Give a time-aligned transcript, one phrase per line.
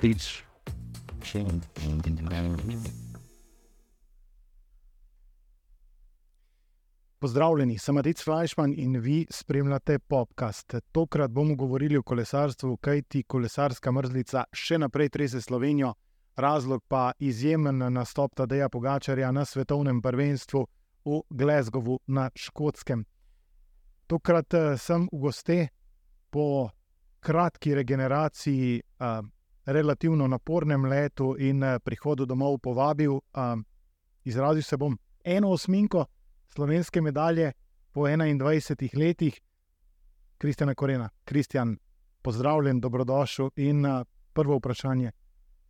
[0.00, 0.44] Peach.
[7.18, 10.74] Pozdravljeni, sem Maric Flajšman in vi spremljate podcast.
[10.92, 15.94] Tokrat bomo govorili o kolesarstvu, kajti kolesarska mrzlica še naprej trese Slovenijo,
[16.36, 20.66] razlog pa izjemen nastop Tadeja Pogačarja na svetovnem prvenstvu
[21.04, 23.06] v Glasgowu na Škotskem.
[24.06, 25.68] Tokrat eh, sem v goste
[26.30, 26.68] po
[27.22, 29.22] kratki regeneraciji, uh,
[29.64, 33.54] relativno napornem letu in uh, prihodu domov povabil, uh,
[34.24, 36.04] izrazil se bom eno osminko
[36.54, 37.52] slovenske medalje
[37.92, 39.40] po 21 letih,
[40.38, 41.08] Kristjana Korena.
[41.24, 41.76] Kristjan,
[42.22, 43.50] pozdravljen, dobrodošel.
[43.56, 44.02] In uh,
[44.32, 45.12] prvo vprašanje.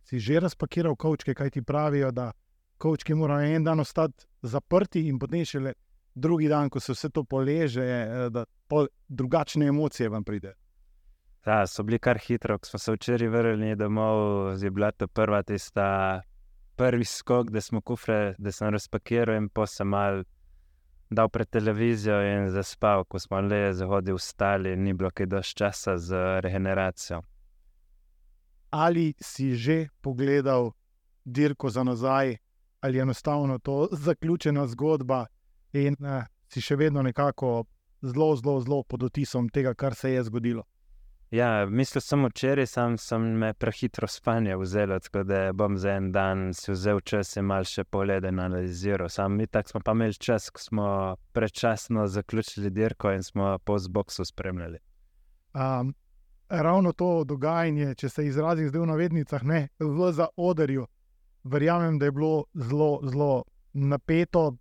[0.03, 2.31] Si že razpakiral kavčke, kaj ti pravijo, da
[2.77, 5.73] kavčki morajo en dan ostati zaprti in potem še le
[6.15, 7.85] drugi dan, ko se vse to poleže,
[8.29, 8.45] da
[9.07, 10.62] drugačne emocije vam pridejo.
[11.45, 15.43] Ja, so bili kar hitro, ko smo se včeraj vrnili domov, je bila to prva
[15.43, 16.21] tista
[16.75, 20.23] prvi skok, da smo kufre, da sem razpakiral in pa sem mal
[21.09, 25.97] dal pred televizijo in zaspal, ko smo le zahodili, ustali, ni bilo kaj dosti časa
[25.97, 27.21] za regeneracijo.
[28.71, 30.71] Ali si že pogledal
[31.25, 32.37] dirko za nazaj,
[32.81, 35.25] ali je enostavno to zaključena zgodba
[35.73, 37.65] in eh, si še vedno nekako
[38.01, 40.63] zelo, zelo, zelo pod otisom tega, kar se je zgodilo.
[41.33, 46.11] Ja, mislil sem včeraj, sam sem me prehitro spanje vzel, tako da bom za en
[46.11, 49.09] dan si vzel čas in mal še pogled in analiziral.
[49.09, 50.85] Sam mi tako smo pa imeli čas, ko smo
[51.33, 54.77] predčasno zaključili dirko in smo po zboksu spremljali.
[55.57, 55.95] Um,
[56.49, 60.85] ravno to dogajanje, če se izrazim zdaj v navednicah, ne v zaodrju,
[61.43, 64.51] verjamem, da je bilo zelo, zelo napeto,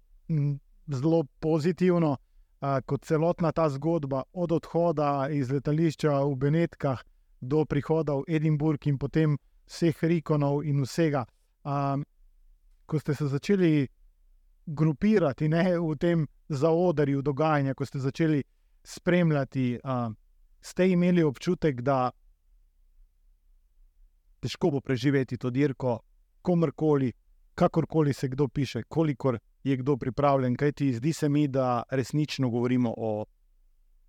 [0.87, 2.17] zelo pozitivno
[2.63, 7.03] kot celotna ta zgodba, od odhoda iz letališča v Benetkah
[7.41, 11.25] do prihoda v Edinburgh in potem vseh Rikonov in vsega.
[11.65, 12.05] Um,
[12.87, 13.89] ko ste se začeli
[14.67, 18.43] grupirati ne, v tem zaodrju dogajanja, ko ste začeli
[18.85, 20.17] spremljati, um,
[20.61, 22.11] ste imeli občutek, da
[24.43, 25.99] težko bo preživeti to dirko,
[26.43, 27.13] komorkoli,
[27.55, 30.57] kakorkoli se kdo piše, kolikor je kdo pripravljen.
[30.57, 33.25] Kaj ti zdi se mi, da resnično govorimo o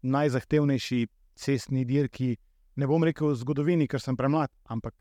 [0.01, 2.35] najzahtevnejši cestni dirki,
[2.75, 4.95] ne bom rekel v zgodovini, ker sem premlad, ampak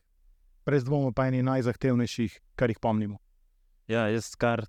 [0.66, 3.18] brez dvoma pa eni najzahtevnejših, kar jih pomnimo.
[3.88, 4.66] Ja, jaz kar.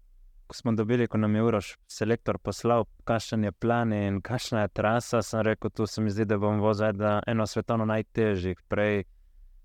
[0.47, 4.73] Ko smo dobili, ko nam je Uroš selektor poslal, kakšen je plan in kakšna je
[4.75, 8.59] trasa, sem rekel, tu se mi zdi, da bom vozil eno svetovno najtežjih.
[8.67, 9.03] Prej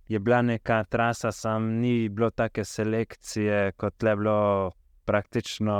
[0.09, 4.73] je bila neka trasa, sam ni bilo take selekcije, kot le bilo
[5.05, 5.77] praktično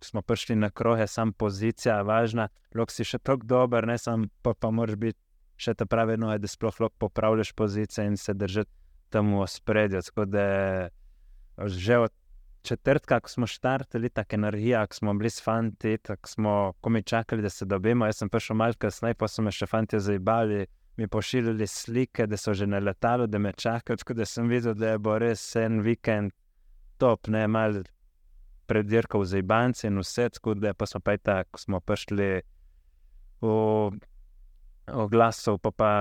[0.00, 4.30] smo prišli na krohe, samo pozicija je važna, lahko si še tako dober, ne samo
[4.42, 5.18] pa, pa moraš biti
[5.60, 8.70] še ta pravi noe, da sploh lahko popravljaš pozicije in se držati
[9.10, 10.00] tam v spredju.
[10.06, 10.44] Tako da
[11.66, 12.12] že od
[12.62, 17.42] četrtka, ko smo štartili, tako energija, ko smo bili s fanti, tako smo komi čakali,
[17.42, 18.06] da se dobimo.
[18.06, 20.66] Jaz sem prišel malce kasneje, pa so me še fanti zaibali.
[21.00, 24.74] Mi pošiljali slike, da so že na letalu, da me čakajo, tako da sem videl,
[24.76, 26.34] da bo res en vikend
[27.00, 27.80] top, ne malo
[28.68, 32.28] predirkal za Ibance in vse, skupaj, pa smo pa tako, smo prišli
[33.40, 33.54] v
[34.92, 35.92] oglasov, pa pa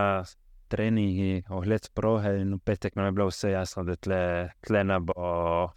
[0.67, 4.21] treningi, ogled prohe in v petek nam je bilo vse jasno, da tle,
[4.61, 5.71] tle ne bo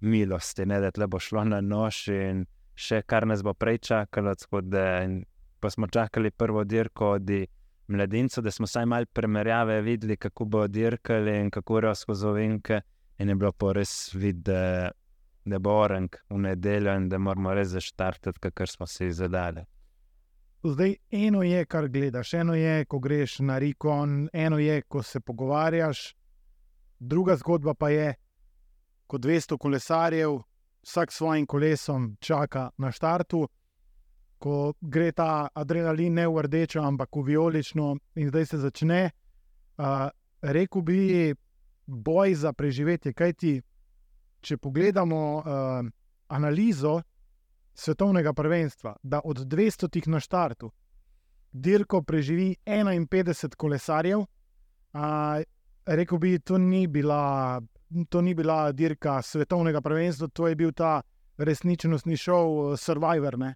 [0.00, 2.46] milosti, ne, da tle bo šlo na nož in
[2.78, 4.38] še kar nas bo prej čakalo,
[5.60, 7.34] pa smo čakali prvo dirko od
[7.90, 12.80] mladincev, da smo vsaj malo primerjave videli, kako bo dirkali in kako razkozo vinke.
[13.18, 14.90] In je bilo pa res videti, da,
[15.44, 19.64] da bo orang v nedeljo in da moramo res zaštartati, kar smo si zadali.
[20.62, 25.20] Zdaj, eno je, kar gledaš, eno je, ko greš na Rikon, eno je, ko se
[25.20, 26.14] pogovarjaš,
[26.98, 28.14] druga zgodba pa je,
[29.06, 30.38] ko 200 kolesarjev,
[30.82, 33.48] vsak s svojim kolesom, čaka na štartu,
[34.40, 39.10] ko gre ta adrenalin ne v rdečo, ampak v vijolično, in zdaj se začne.
[39.76, 40.08] Uh,
[40.40, 41.34] Rekl bi,
[41.86, 43.12] boj za preživetje.
[43.12, 43.52] Kaj ti,
[44.40, 45.44] če pogledamo uh,
[46.32, 47.02] analizo
[47.74, 50.70] svetovnega prvenstva, da od 200 na štartu
[51.52, 55.42] dirko preživi 51 kolesarjev, uh,
[55.86, 57.60] rekel bi, to ni, bila,
[58.08, 61.02] to ni bila dirka svetovnega prvenstva, to je bil ta
[61.38, 63.38] resničnostni šov Survivor.
[63.38, 63.54] Ne?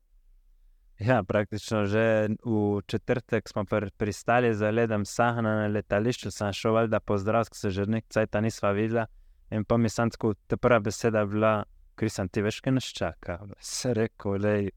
[0.98, 6.86] Ja, praktično že v četrtek smo pr pristali za ledem Sahna na letališču, sem šel
[6.88, 9.06] da pozdrav, ki se že nekaj časa nisva videla.
[9.50, 11.64] In pa mi sem tako, ta prva beseda bila,
[11.98, 13.38] ker sem ti veš, kaj nas čaka.
[13.58, 14.70] Se rekel, le,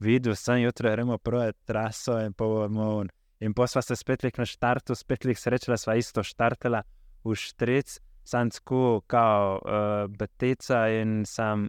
[0.00, 3.04] videl sem jutro, gremo prvo traso in pa bomo.
[3.40, 6.82] In pa sva se spet na štartu, spet jih srečala, sva isto štartala
[7.24, 11.68] v štric, sam tako, kao uh, beteca in sam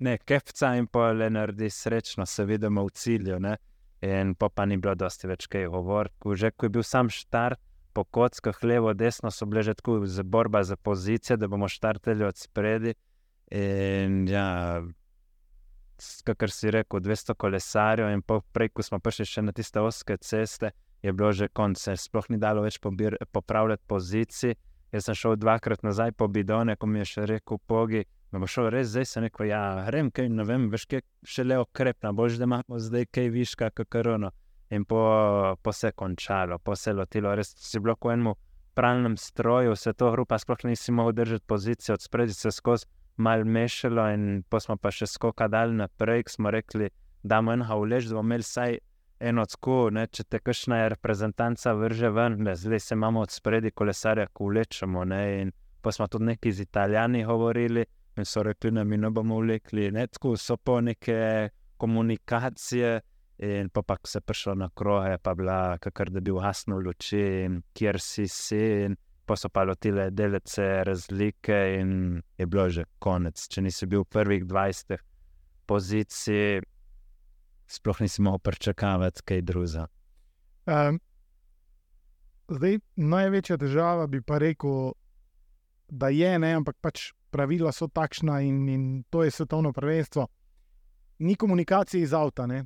[0.00, 3.40] ne kefca in pa le naredi srečno, se vidimo v cilju.
[3.40, 3.56] Ne?
[4.00, 6.16] In pa, pa ni bilo dosti več kaj govoriti.
[6.24, 7.60] Že ko je bil sam štart,
[7.92, 12.24] po kockah, levo, desno, so bile že tako za borba za pozicije, da bomo štartali
[12.24, 12.94] od spredi.
[13.50, 14.82] In ja,
[16.24, 20.70] kar si rekel, 200 kolesarjev, in prej, ko smo prišli še na tiste oske ceste,
[21.02, 24.54] je bilo že konec, sploh ni dalo več pobir, popravljati pozicij.
[24.92, 28.04] Jaz sem šel dvakrat nazaj po bidone, ko mi je še rekel, pogi.
[28.30, 31.44] Me bo šel res, zdaj se neko, ja, grem, kaj ne vem, veš, kaj še
[31.44, 34.30] le okrepna, bož da imamo zdaj kaj viška, kako ono.
[34.70, 35.00] In po,
[35.62, 38.34] po se je končalo, po se je lotilo, res si bilo v enem
[38.78, 42.86] pravnem stroju, vse to grupa, sploh nisi mogel držati pozicijo, od spredi se skozi
[43.16, 46.88] mal mešalo in pa smo pa še skokali naprej, ki smo rekli,
[47.22, 48.78] da bomo enega ulež, da bomo imeli vsaj
[49.20, 54.30] eno odsko, če te kakšna reprezentanca vrže ven, ne, zdaj se imamo od spredi kolesarja,
[54.32, 55.04] ko vlečemo.
[55.04, 57.84] Ne, in pa smo tudi neki z italijani govorili
[58.20, 61.50] in so rekli, da mi ne bomo vlekli, ne, tako so po neke
[61.80, 63.00] komunikacije.
[63.40, 67.96] In pa, pa se prišlo na kroje, pa bila kar da bi ugasnil luči, kjer
[68.00, 73.40] si si, in pa so pa lotile delece razlike, in je bilo že konec.
[73.48, 75.00] Če nisi bil v prvih 20
[75.70, 76.60] pozicij,
[77.70, 79.86] sploh nisi mogel pričakovati kaj drugega.
[80.66, 81.00] Um,
[82.50, 84.92] zdaj, največja težava bi pa rekel,
[85.88, 90.26] da je ne, ampak pač pravila so takšna in, in to je svetovno prvenstvo.
[91.18, 92.44] Ni komunikacije iz avta.
[92.44, 92.64] Um,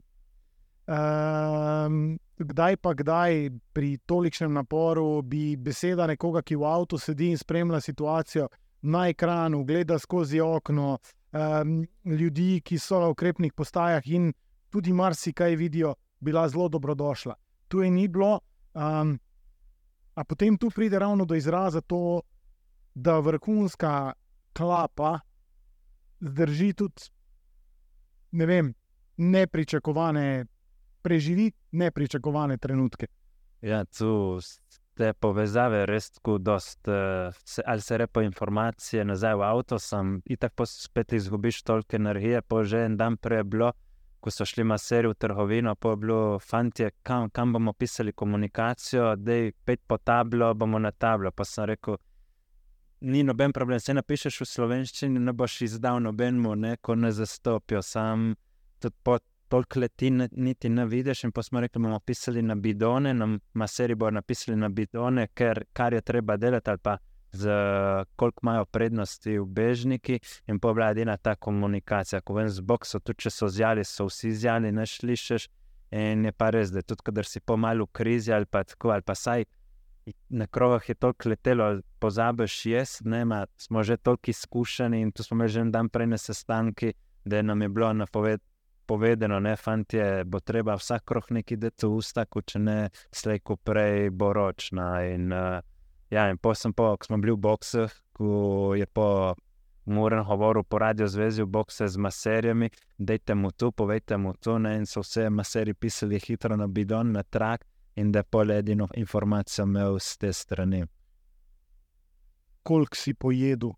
[2.38, 7.80] kdaj pa kdaj pri tolikšnem naporu bi beseda nekoga, ki v avtu sedi in spremlja
[7.80, 8.48] situacijo
[8.82, 10.98] na ekranu, gleda skozi okno,
[11.32, 14.32] um, ljudi, ki so na ukrepnih postajah in
[14.70, 17.34] tudi marsikaj vidijo, bila zelo dobrodošla.
[17.68, 18.40] Tu je ni bilo,
[18.74, 19.18] um,
[20.14, 22.20] a potem tu pride ravno do izraza to,
[22.94, 24.12] da vrhunska
[24.54, 25.18] klapa
[26.20, 27.10] zdrži tudi
[28.34, 28.72] ne vem,
[29.16, 30.46] nepričakovane,
[31.02, 33.06] preživi nepričakovane trenutke.
[33.62, 34.40] Ja, tu
[34.94, 40.20] te povezave res tako, dost, uh, se, ali se repo informacije nazaj v avto, sem
[40.24, 43.72] in tako spet izgubiš toliko energije, pa že en dan prej je bilo
[44.24, 49.16] ko so šli maseri v trgovino, pa je bilo, fanti, kam, kam bomo pisali komunikacijo,
[49.16, 51.30] da je pet po tablo, bomo na tablo.
[51.30, 51.98] Pa sem rekel,
[53.00, 57.82] ni noben problem, se napišeš v slovenščini, ne boš izdal nobenemu, ne, ko ne zastopijo,
[57.82, 58.34] sam
[58.80, 59.18] tudi po
[59.48, 61.24] toliko leti niti ne vidiš.
[61.24, 65.64] In pa smo rekli, bomo pisali na bidone, nam maseri bodo napisali na bidone, ker
[65.72, 66.96] kar je treba delati ali pa
[67.32, 67.50] z
[68.16, 72.20] koliko imajo prednosti v bežniki, in pa bila ta komunikacija.
[72.20, 75.48] Ko vem, z boksom, tudi če so zjali, so vsi zjali, ne slišiš.
[75.90, 79.02] In je pa res, da tudi, kader si pomalu v krizi ali pa tako, ali
[79.02, 79.44] pa saj
[80.28, 85.22] na krovah je toliko letelo, pozabiš, jaz, ne, ma, smo že toliko izkušeni in tu
[85.22, 86.92] smo imeli že en dan prej na sestanki,
[87.24, 88.40] da nam je bilo napoved.
[88.86, 89.96] Povedano, ne, fanti,
[90.26, 95.00] bo treba vsak krok neki deti v usta, če ne, slejko prej bo ročna.
[95.08, 95.62] In, uh,
[96.14, 99.34] Ja, in potem, po, ko smo bili v boksih, ko je po
[99.84, 104.58] Muren govoril po radio zvezi v bokse z maserijami, dajte mu to, povejte mu to.
[104.58, 104.78] Ne?
[104.80, 108.88] In so vse maserije pisali hitro na bidon, na trak, in da je pol edino
[108.94, 110.84] informacijo imel z te strani.
[112.62, 113.70] Kolik si pojedel?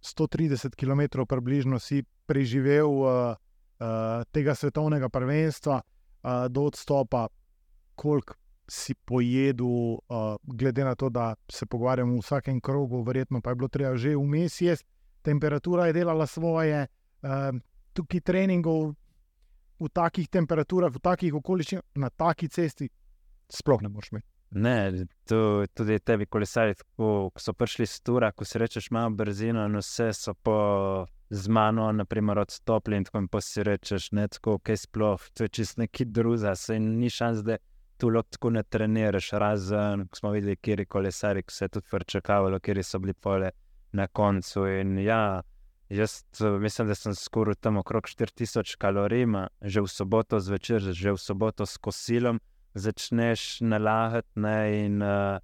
[0.00, 3.34] 130 km približno si preživel uh,
[3.80, 7.28] uh, tega svetovnega prvenstva uh, do odstopa,
[7.94, 8.34] koliko
[8.68, 13.56] si pojedel, uh, glede na to, da se pogovarjamo v vsakem krogu, verjetno pa je
[13.56, 14.88] bilo treba že vmes jesti,
[15.22, 16.86] temperatura je delala svoje,
[17.22, 17.60] uh,
[17.92, 18.94] tukaj treningov
[19.80, 22.88] v takih temperaturah, v takih okoliščinah, na taki cesti,
[23.52, 24.28] sploh ne moreš imeti.
[24.50, 29.66] Ne, to, tudi tebi, kolesari, ko so prišli s tura, ko si rečeš, malo brzino,
[29.70, 31.06] in vse so po.
[31.30, 35.48] Z mano, naprimer, odstopili in tako, in si rečeš, ne, tako, kaj sploh, to je
[35.48, 37.60] čist neki druga, se ni šans, da
[38.00, 41.86] tu lahko ne treniraš, razen ko smo videli, kje je kolesari, ki se je tudi
[41.92, 43.50] vrčakavalo, kje so bili pole
[43.92, 44.66] na koncu.
[44.66, 45.42] In ja,
[45.88, 46.24] jaz
[46.60, 49.26] mislim, da sem skoraj tam okrog 4000 kalorij,
[49.62, 52.40] že v soboto zvečer, že v soboto s kosilom
[52.74, 54.40] začneš nalagati.
[54.40, 55.38] Ne, in uh,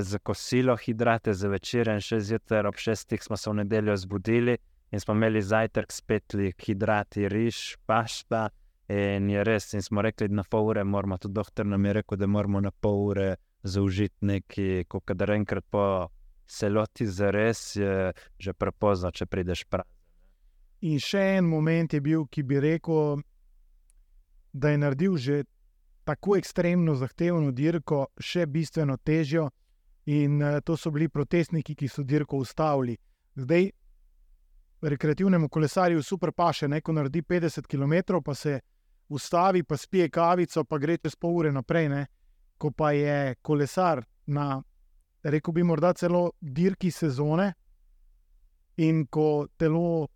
[0.00, 4.58] za kosilo hidrate, za večer in še zjutraj ob šestih smo se v nedeljo zbudili.
[4.90, 8.48] In smo imeli zajtrk, spet hidrati, riž, pašta,
[8.88, 11.92] In je res, in smo rekli, da na pol ure moramo, tudi doktor nam je
[11.92, 16.08] rekel, da moramo na pol ure zaužiti nekaj, ko kadar enkrat po
[16.48, 19.84] celoti za res, je že prepozno, če prideš prav.
[20.88, 23.20] In še en moment je bil, ki bi rekel,
[24.52, 25.44] da je naredil že
[26.08, 29.50] tako ekstremno zahtevno dirko še bistveno težjo.
[30.08, 32.94] In uh, to so bili protestniki, ki so dirko ustavili.
[33.36, 33.68] Zdaj,
[34.88, 38.60] rekreativnemu kolesarju super paše, ne ko naredi 50 km, pa se
[39.08, 41.88] ustavi, pa spije kavico, pa gre čez pol ure naprej.
[41.92, 42.06] Ne?
[42.58, 44.62] Ko pa je kolesar na,
[45.22, 47.52] rekel bi, morda celo dirki sezone,
[48.78, 50.08] in ko telo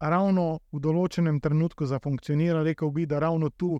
[0.00, 3.76] ravno v določenem trenutku zafunkcionira, rekel bi, da ravno tu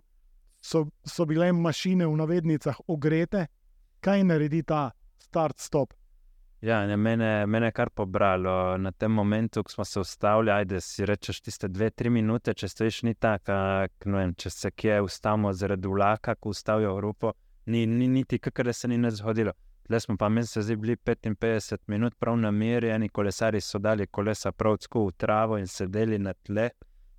[0.65, 3.45] so, so bile mašine v navednicah ogrete,
[4.01, 4.89] kaj naredi ta
[5.21, 5.93] start-stop.
[6.61, 10.65] Ja, ne, mene, mene je kar pobralo na tem momentu, ko smo se ustavili.
[10.65, 13.57] Da si rečeš, tiste dve, tri minute, če stojiš, ni tako,
[14.37, 17.33] če se kje ustavimo zaradi vlaka, ko ustavijo Evropo,
[17.65, 19.53] ni, ni niti kakor se ni zgodilo.
[19.85, 23.79] Tle smo pa meni se zdi bili 55 minut, prav na meri, eni kolesari so
[23.79, 26.69] dali kolesa prav tako v travo in sedeli na tle.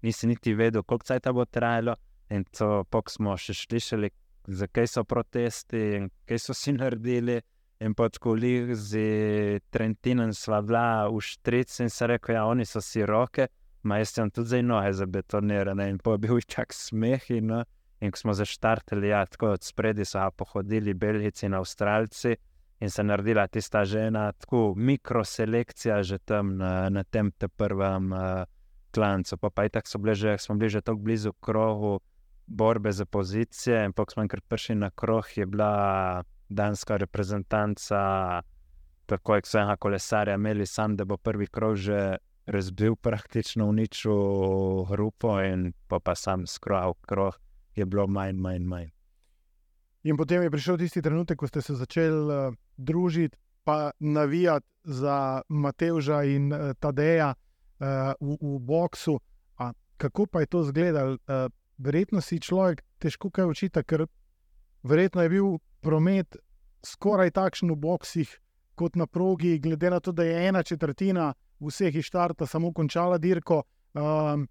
[0.03, 1.95] Nisi niti vedel, koliko časa bo trajalo.
[2.31, 4.11] In to, pok smo še slišali,
[4.47, 7.41] zakaj so protesti in kaj so si naredili.
[7.85, 13.05] In pod kolizi Trentinom sva bila v Štrici in se rekel, ja, oni so si
[13.05, 13.51] roke,
[13.85, 17.29] ma jaz sem tudi zdaj noge zabetonirane in po bil čak smeh.
[17.37, 17.65] In, no.
[18.01, 22.35] in ko smo zaštartili, ja, tako od spredi so pohodili Belgici in Avstralci
[22.81, 28.45] in se naredila tista žena, tako mikroselekcija že tam na, na tem te prvem uh,
[28.91, 29.37] klancu.
[29.37, 32.01] Pa, pa itak so bili že, smo bili že tako blizu krohu
[32.47, 38.43] borbe za pozicije pok smo enkrat prišli na kroh, je bila danska reprezentanca,
[39.07, 45.41] tako je vsega kolesarja, imeli sam, da bo prvi krog že razbil, praktično uničil grupo,
[45.43, 47.35] in pa, pa sam skrajal krog,
[47.75, 48.91] je bilo manj, manj, manj.
[50.03, 55.43] In potem je prišel tisti trenutek, ko ste se začeli uh, družiti, pa navijati za
[55.49, 57.87] Mateuža in uh, Tadeja uh,
[58.21, 59.19] v, v boksu.
[59.59, 61.19] A, kako pa je to izgledalo?
[61.27, 64.07] Uh, verjetno si človek težko kaj učita, ker
[64.83, 66.37] verjetno je bil promet
[66.85, 68.31] skoraj takšen v boksih
[68.77, 73.19] kot na progi, glede na to, da je ena četrtina vseh iz štarta samo končala
[73.19, 73.63] dirko.
[73.95, 74.49] Um,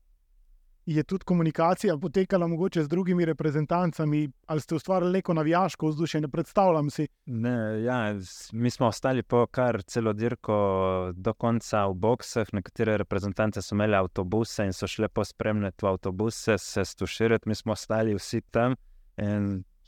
[0.86, 6.28] Je tudi komunikacija potekala mogoče z drugimi reprezentancami, ali ste ustvarili neko navijaško vzdušje, ne
[6.28, 7.08] predstavljam si?
[7.26, 8.16] Ne, ja,
[8.54, 12.54] mi smo ostali po kar celo dirko do konca v boksah.
[12.54, 17.74] Nekatere reprezentance so imeli avtobuse in so šle pospremljati v avtobuse, se stuširati, mi smo
[17.74, 18.76] ostali vsi tam.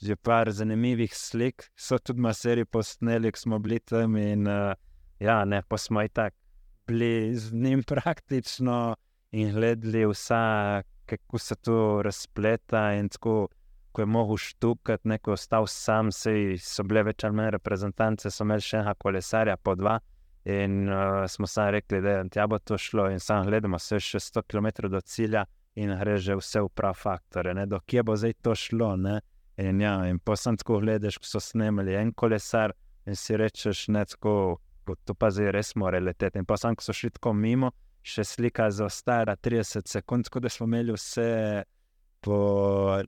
[0.02, 4.18] Že par zanimivih slik, so tudi maseri posneli, ki smo bili tam.
[4.18, 4.74] In, uh,
[5.20, 6.34] ja, ne, pa smo i tak
[6.88, 8.96] bili z njim praktično
[9.32, 12.94] in gledali vsa, kako se to razpleta.
[12.94, 13.48] In tako,
[13.92, 16.32] ko je mogel štukati, neko ostal sam, se
[16.62, 19.98] so bile več ali manj reprezentance, so imeli še enega kolesarja, po dva.
[20.48, 24.22] In uh, smo sami rekli, da je bo to šlo, in samo gledamo, se še
[24.24, 25.46] 100 km do cilja.
[25.78, 28.96] In gre že vse v prav faktore, do kje bo zdaj to šlo.
[28.98, 29.20] Ne?
[29.58, 32.74] In, ja, in pa sem tako gledal, ko so snimali en kolesar
[33.06, 36.40] in si rečeš, da to pa zdaj res mora leteti.
[36.40, 37.74] In pa sem, ko so šli tako mimo,
[38.08, 41.64] še slika za ostara 30 sekund, tako da smo imeli vse
[42.22, 42.40] po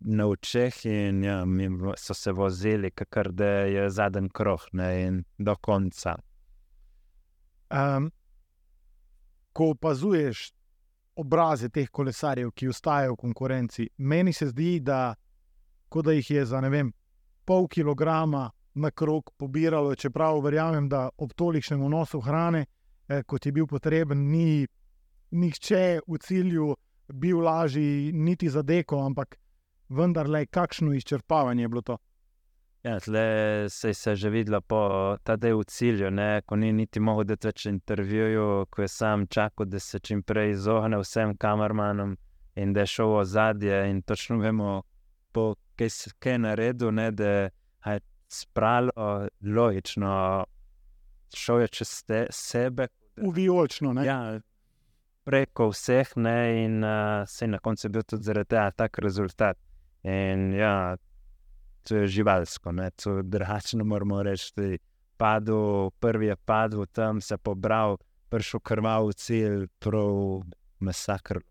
[0.02, 1.44] naučeh in ja,
[1.98, 6.16] so se vozili, kar da je zadnji krok in do konca.
[7.70, 8.12] Um,
[9.54, 10.52] ko opazuješ
[11.16, 15.16] obraze teh kolesarjev, ki ostajajo v konkurenci, meni se zdi, da
[16.04, 16.92] da jih je za ne vem,
[17.46, 22.66] pol kilograma na krog pobiralo, čeprav verjamem, da ob tolikšnem vnosu hrane,
[23.08, 24.68] eh, kot je bil potreben, ni
[25.32, 26.76] nihče v cilju
[27.14, 29.38] bil lažji, niti za deko, ampak
[29.90, 31.98] vendarle, kakšno izčrpavanje je bilo to.
[32.84, 33.00] Ja,
[33.70, 36.42] se je že videlo po tem v cilju, ne?
[36.46, 40.52] ko ni niti mogel dati več intervjujev, ko je sam čakal, da se čim prej
[40.52, 42.18] izogne vsem kamermanom
[42.56, 43.90] in da je šel v zadje.
[43.90, 44.84] In točno vemo,
[45.32, 50.46] po kaj je naredil, ne, da je spravilo logično,
[51.36, 52.88] šel je čez te, sebe.
[53.22, 53.92] Uvijočno.
[54.04, 54.40] Ja,
[55.30, 59.58] preko vseh, ne, in uh, se je na koncu bil tudi zaradi tega tak rezultat.
[60.04, 60.98] In ja,
[61.86, 64.80] to je živalsko, ne, to je drugačno, moramo reči.
[65.20, 67.98] Padel, prvi je padel tam, se pobral,
[68.32, 70.42] prišel krvav cilj, prav
[70.80, 71.44] masakr.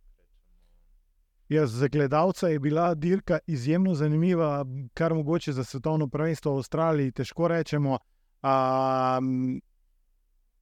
[1.49, 7.13] Ja, za gledalca je bila dirka izjemno zanimiva, kar mogoče za svetovno prvenstvo v Avstraliji
[7.13, 7.99] težko rečemo.
[8.43, 9.61] Um,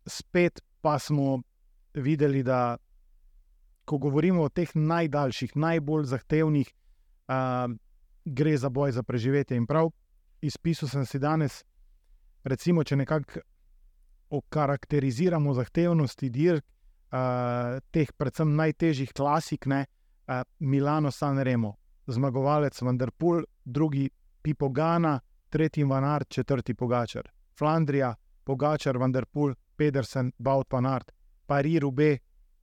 [0.07, 1.41] spet pa smo
[1.95, 2.77] videli, da
[3.87, 6.73] ko govorimo o teh najdaljših, najbolj zahtevnih,
[7.31, 7.79] um,
[8.25, 9.57] gre za boj za preživetje.
[9.57, 9.91] In prav
[10.43, 11.63] izpisal sem si danes,
[12.45, 13.45] recimo, če nekako
[14.31, 19.71] okarakteriziramo zahtevnosti dirk, uh, teh predvsem najtežjih klasik.
[19.71, 19.87] Ne,
[20.27, 21.77] uh, Milano San Remo,
[22.07, 24.11] zmagovalec Vendrpul, drugi
[24.43, 28.15] Pipogana, tretji Vanart, četrti Pogačar, Flandrija,
[28.45, 31.13] Pogačar, Vanderpool, Pedersen, Baut Vanart,
[31.47, 32.19] Paris, Rube,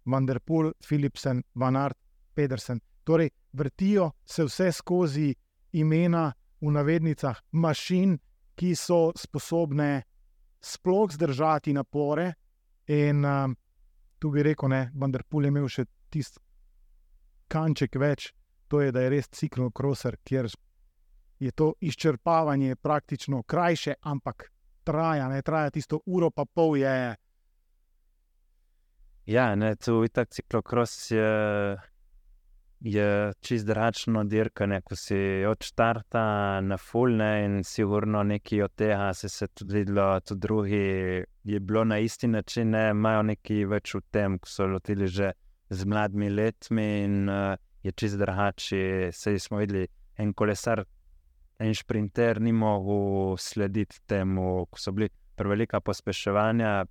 [0.06, 1.98] Vanderpool, Philipsen, Vanart,
[2.34, 2.80] Pedersen.
[3.04, 5.34] Torej, vrtijo se vse skozi
[5.72, 6.32] imena
[6.62, 8.18] v navednicah mašin,
[8.56, 10.04] ki so sposobne
[10.62, 12.34] sploh zdržati napore.
[12.88, 13.56] In um,
[14.20, 16.40] tu bi rekel, da je Vanderpool imel še tisti
[17.48, 18.32] kanček več,
[18.68, 20.50] to je, da je res ciklo crosser, kjer
[21.40, 24.48] je to izčrpavanje praktično krajše, ampak
[24.84, 27.16] traja, ne traja tisto uro, pa pol je.
[29.26, 31.78] Ja, ne, tu je tako ciklokros, je,
[32.80, 36.24] je čist dračno dirkanje, ko si od štarta
[36.62, 41.84] na fulne in sigurno nekaj od tega se je tudi videlo, tudi drugi je bilo
[41.84, 45.32] na isti način, ne, imajo nekaj več v tem, ko so lotili že
[45.70, 49.12] z mladimi letmi in uh, je čist drugače.
[49.12, 49.88] Sej smo videli,
[50.18, 50.84] en kolesar,
[51.60, 56.84] en sprinter ni mogel slediti temu, ko so bili prevelika pospeševanja.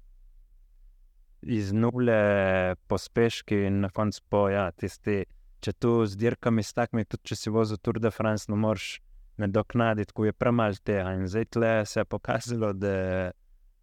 [1.42, 5.24] Iz nule pospeški in na koncu po, ja, tisti,
[5.62, 9.00] če tu z dirkami, s takimi, tudi če si vozil Tour de France, no moreš
[9.42, 11.16] nadoknaditi, ko je premalo tega.
[11.18, 12.94] In zdaj tle se je pokazalo, da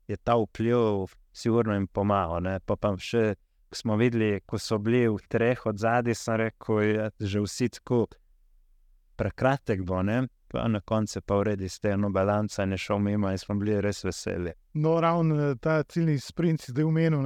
[0.08, 2.48] je ta vpliv, sigurno jim pomagal.
[2.66, 3.34] Pa pa še
[3.70, 7.44] ko smo videli, ko so bili v treh od zadaj, sem rekel, da je že
[7.46, 8.08] vsi tako
[9.20, 10.24] prekratek, bo ne.
[10.50, 13.82] Pa na koncu pa uredi s tem balanco in je šel mimo, in smo bili
[13.82, 14.54] res veseli.
[14.74, 17.20] No, ravno ta ciljni sprint, zdaj v menu.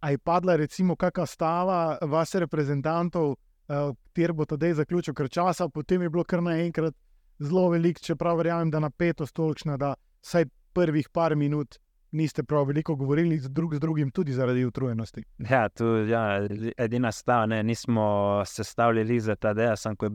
[0.00, 1.78] A je padla, recimo, kakšna stava
[2.10, 6.96] vas, reprezentantov, uh, kjer bo tedaj zaključil, ker časa, potem je bilo kar naenkrat
[7.38, 11.78] zelo velik, čeprav verjamem, da napetost tolikšna, da vsaj prvih par minut
[12.12, 15.24] niste prav veliko govorili drug, z drugim, tudi zaradi utrujenosti.
[15.50, 20.10] Ja, tu je ja, edina stvar, ne, nismo sestavljali za ta del, sem ko je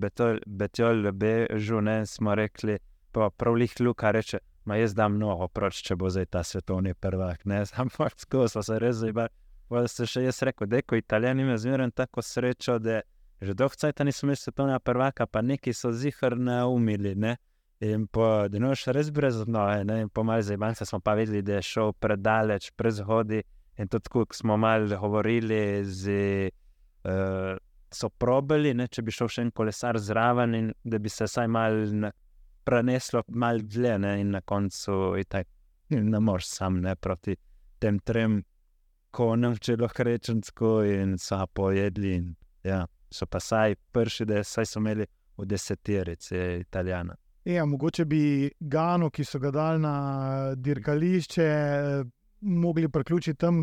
[0.46, 2.78] Betjol bežal, ne smo rekli,
[3.12, 4.40] pa pravih luka reče.
[4.66, 7.46] Ma jaz dam mnogo, proč, če bo zdaj ta svetovni prvak.
[7.46, 7.90] Ne, samo
[8.20, 9.34] tako so se res zabavali.
[9.68, 13.02] Pa se še jaz rekel, da ko italijani imajo zmeraj tako srečo, da
[13.42, 17.16] že dolgo časa niso imeli svetovnega prvaka, pa neki so zihar naumili.
[17.16, 17.38] Ne.
[17.86, 21.60] In po dnevu še res brez noge, in po malce zabavnosti smo pa videli, da
[21.60, 23.44] je šel predaleč, prezhodi.
[23.78, 26.50] In tudi, ko smo malo govorili, z,
[27.06, 27.54] uh,
[27.94, 31.48] so probali, ne, če bi šel še en kolesar zraven, in da bi se vsaj
[31.54, 32.10] malo
[32.66, 35.54] preneslo, malo dlje, ne, in na koncu je tako,
[35.94, 37.38] ne moreš sam ne proti
[37.80, 38.42] tem trem
[39.14, 42.16] konjem, če lahko rečem tako, in so pojedli.
[42.18, 42.34] In,
[42.66, 42.82] ja,
[43.14, 45.06] so pa saj prši, da so imeli
[45.38, 47.16] v deseterici italijana.
[47.48, 49.92] Ja, mogoče bi Gano, ki so ga dali na
[50.56, 51.46] dirkališče,
[52.42, 53.62] mogli priključiti tam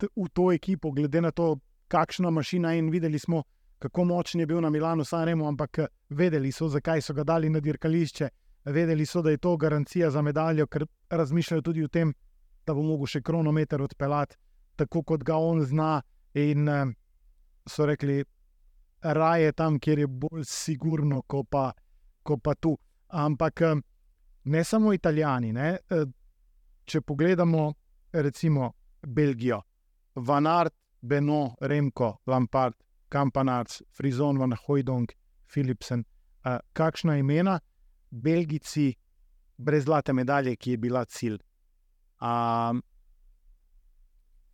[0.00, 1.56] v to ekipo, glede na to,
[1.88, 2.82] kakšna mašina je.
[2.90, 3.42] Videli smo,
[3.78, 7.64] kako močen je bil na Milano, Sanremo, ampak vedeli so, zakaj so ga dali na
[7.64, 8.28] dirkališče.
[8.64, 12.12] Vedeli so, da je to garancija za medaljo, ker razmišljajo tudi o tem,
[12.66, 14.36] da bo mogel še kronometer odpeljati,
[14.76, 16.02] tako kot ga on zna.
[16.34, 16.68] In
[17.66, 18.24] so rekli,
[19.00, 21.70] raje tam, kjer je bolj sigurno, kot pa,
[22.22, 22.76] ko pa tu.
[23.14, 23.60] Ampak
[24.44, 25.52] ne samo italijani.
[25.52, 25.68] Ne?
[25.90, 26.04] E,
[26.84, 27.72] če pogledamo,
[28.12, 28.72] recimo
[29.06, 29.60] Belgijo,
[30.14, 32.74] Vanart, Beno, Remko, Lampard,
[33.08, 35.12] Kampanarc, Frizon, Van Hojdong,
[35.52, 36.04] Philipsen,
[36.44, 37.58] e, kakšna imena,
[38.10, 38.92] Belgijci,
[39.56, 41.38] brez zlate medalje, ki je bila cilj.
[42.24, 42.82] Um,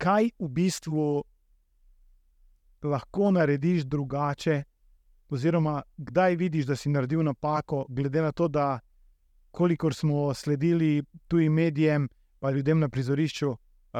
[0.01, 1.05] kaj v bistvu
[2.83, 4.63] lahko narediš drugače,
[5.31, 8.79] oziroma kdaj vidiš, da si naredil napako, glede na to, da
[9.51, 13.55] kolikor smo sledili tujim medijem, pa ljudem na prizorišču,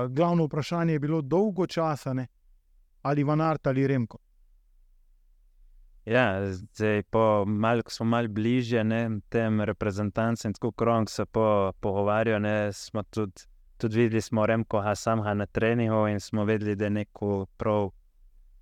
[0.10, 2.28] glavno vprašanje je bilo dolgo časa, ne?
[3.02, 4.18] ali Vanart ali Remko.
[6.06, 11.72] Ja, zdaj, po malo, ko smo malo bližje ne, tem reprezentancem, tako krong se po,
[11.80, 13.46] pogovarjajo, ne, smo tudi,
[13.78, 17.92] tudi videli, smo Remko Hasamha na treningu in smo vedeli, da je neko prav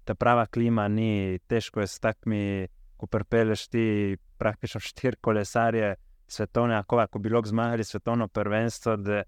[0.09, 2.67] ta prava klima ni, težko je s takimi,
[2.97, 5.91] ko prepeleš ti praktično štiri kolesarje
[6.27, 9.21] svetovne, ako bi bilo zmagali svetovno prvenstvo, da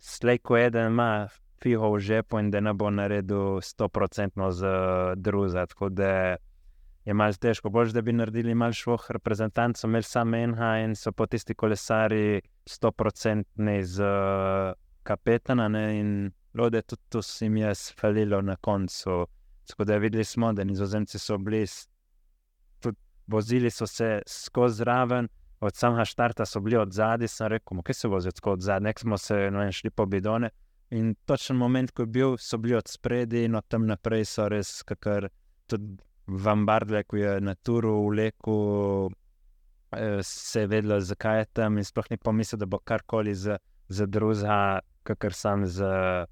[0.00, 1.28] slejko eden ima
[1.60, 4.72] fiho v žepu in da ne bo naredil 100% z
[5.16, 5.66] druza.
[5.66, 6.08] Tako da
[7.04, 11.12] je malce težko, bolj da bi naredili malo švoh reprezentantov, imeli samo enha in so
[11.12, 14.12] po tisti kolesari 100% z
[15.02, 16.10] kapetana ne, in
[16.54, 19.26] lode tudi to si jim je sfalilo na koncu.
[19.66, 21.66] Tako da videli smo, da nizozemci so bili,
[22.80, 25.28] tudi vozili so se skozi raven,
[25.60, 28.80] od samega štarta so bili od zadaj, sem rekel, kaj se vozijo tako od zadaj,
[28.80, 30.50] nek smo se vem, šli po bidone.
[30.90, 34.48] In točen moment, ko je bil, so bili od spredi in od tam naprej so
[34.48, 35.28] res, kakor
[35.66, 38.54] tudi Vambardle, ko je na turu v leku
[39.92, 43.58] eh, se je vedelo, zakaj je tam, in sploh ni pomislil, da bo karkoli za,
[43.88, 46.26] za druga, kakor sam za.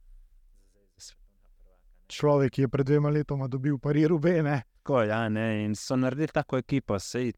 [2.08, 4.62] Človek, ki je pred dvema letoma dobil pariru, bene.
[4.82, 7.32] Tako, ja, ne, in so naredili tako ekipo, sej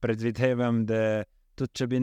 [0.00, 1.22] predvidevam, da
[1.54, 2.00] tudi če bi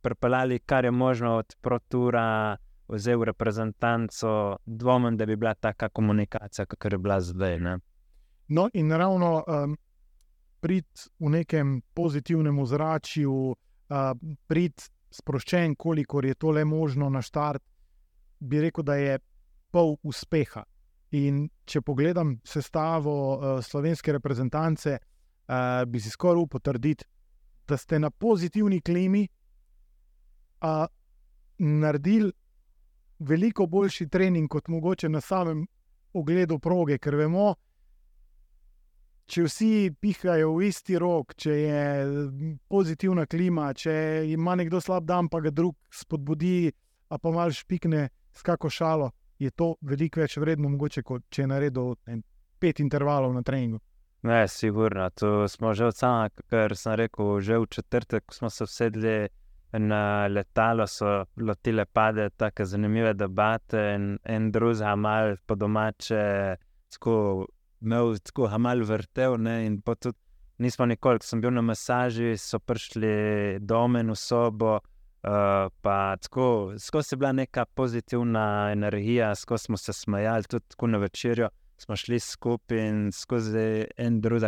[0.00, 2.56] pripeljali, kar je možno od protura,
[2.90, 7.58] vzel reprezentanco, dvomim, da bi bila taka komunikacija, kot je bila zdaj.
[7.60, 7.78] Ne.
[8.48, 9.76] No, in ravno um,
[10.60, 10.86] prid
[11.18, 14.10] v nekem pozitivnem ozračju, uh,
[14.46, 17.62] prid sproščen, kolikor je to le možno na štart,
[18.40, 19.18] bi rekel, da je
[19.70, 20.64] pol uspeha.
[21.10, 27.04] In če pogledam sestavo uh, slovenske reprezentance, uh, bi si skoraj potrditi,
[27.66, 29.24] da ste na pozitivni klimi
[30.62, 30.86] uh,
[31.58, 32.32] naredili
[33.18, 35.66] veliko boljši trening kot mogoče na samem
[36.12, 37.54] ogledu proge, ker vemo,
[39.30, 41.82] če vsi pihajo v isti rok, če je
[42.68, 43.92] pozitivna klima, če
[44.30, 46.72] ima nekdo slab dan, pa ga drug spodbudi,
[47.10, 51.42] a pa malo špikne s kako šalo, je to veliko več vredno, mogoče kot če
[51.42, 52.20] je naredil ne,
[52.60, 53.80] pet intervalov na treningu.
[54.28, 55.08] Ne, sigurno.
[55.16, 59.14] To smo že od samega, kar sem rekel, že v četrtek, ko smo se usedli
[59.72, 66.56] na letalo so lotile pade tako zanimive debate in en drug hamal po domače,
[66.90, 67.46] tako
[67.80, 69.38] imel tako hamal vrtel.
[69.40, 70.18] Ne, in tudi
[70.58, 74.80] nismo nikoli, ko sem bil na masaži, so prišli do meni v sobo.
[75.22, 80.98] Uh, pa tako, skozi je bila neka pozitivna energija, skozi smo se smejali, tudi na
[80.98, 84.42] večerjo smo šli skupaj in skozi en drug,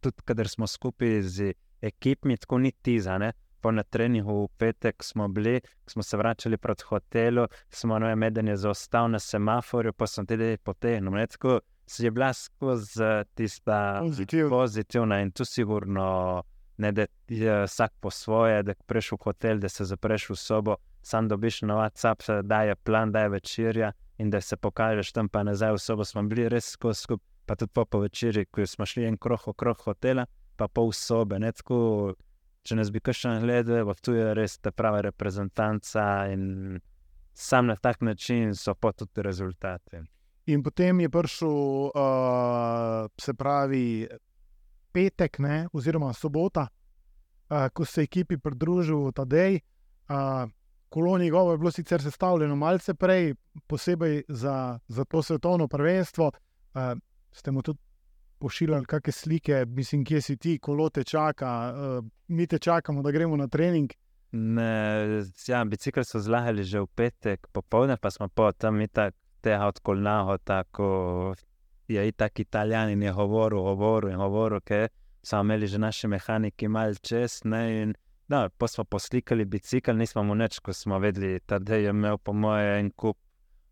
[0.00, 3.32] tudi kader smo skupaj z ekipami, tako ni tizane
[3.64, 8.56] po na treningu v petek smo bili, smo se vračali proti hotelu, smo na medenju
[8.56, 11.26] zaostal na semaforju, pa sem tudi potegnil.
[11.26, 14.48] Tako si je bila skozi tista Pozitiv.
[14.48, 16.42] pozitivna in tu sigurno.
[16.76, 20.76] Ne, da je vsak po svoje, da greš v hotel, da se zapreš v sobo,
[21.02, 25.28] sam dobiš na WhatsApp, da je plan, da je večerja in da se pokažeš tam,
[25.28, 26.04] pa nazaj v sobo.
[26.04, 29.78] Smo bili res skupaj, pa tudi po, po večerji, ko smo šli en krog okrog
[29.84, 31.38] hotela, pa pol sobe.
[31.38, 32.14] Ne, tako,
[32.64, 36.80] če nas bi kakšen gledal, tu je res ta prava reprezentanca in
[37.34, 40.00] sam na tak način so pa tudi rezultati.
[40.46, 44.08] In potem je prišel, uh, se pravi,
[44.94, 46.68] petek, ne, oziroma sobota,
[47.50, 49.58] uh, ko se je ekipi pridružil Tadej.
[50.08, 50.50] Uh,
[50.88, 53.34] kolo njegovo je bilo sicer sestavljeno malce prej,
[53.66, 56.30] posebej za, za to svetovno prvenstvo.
[56.74, 56.94] Uh,
[57.32, 57.80] ste mu tudi
[58.38, 63.10] pošiljali kakšne slike, mislim, kje si ti, kolo te čaka, uh, mi te čakamo, da
[63.10, 63.90] gremo na trening.
[64.32, 69.66] Ne, ja, bicikl so zlahali že v petek, popoldne pa smo pa tam itak tega
[69.70, 71.34] odkolnaho, tako
[71.88, 74.88] je itak italijan in je govoril, govoril in govoril, ker
[75.22, 77.94] so imeli že naši mehaniki mal čez, ne, in
[78.28, 82.32] da, pa smo poslikali bicikl, nismo mu neč, ko smo vedeli, da je imel po
[82.32, 83.18] moje en kup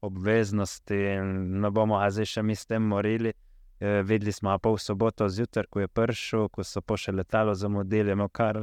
[0.03, 3.33] obveznosti in ne bomo zdaj še mi s tem morili.
[3.81, 7.55] Eh, videli smo pa v soboto zjutraj, ko je prišel, ko so pa še letalo
[7.55, 8.61] zamudili, imel kar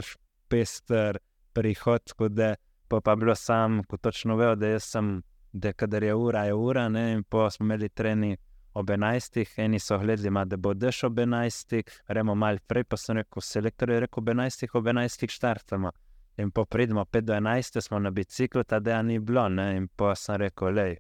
[0.47, 1.19] pester
[1.53, 2.55] prihod, da
[2.88, 6.53] pa, pa bilo sam, ko točno vejo, da jaz sem, da kadar je ura, je
[6.53, 7.12] ura, ne?
[7.13, 8.38] in pa smo imeli treni
[8.73, 9.45] ob 11.
[9.58, 11.82] Eni so gledali, ma, da bo dež ob 11.
[12.08, 14.69] Remo malo prej, pa sem rekel, selektor je rekel ob 11.
[14.73, 15.27] ob 11.
[15.29, 15.91] štartamo.
[16.39, 19.75] In pa pridemo 5 do 11, smo na biciklu, ta deja ni bilo, ne?
[19.75, 20.95] in pa sem rekel, lej,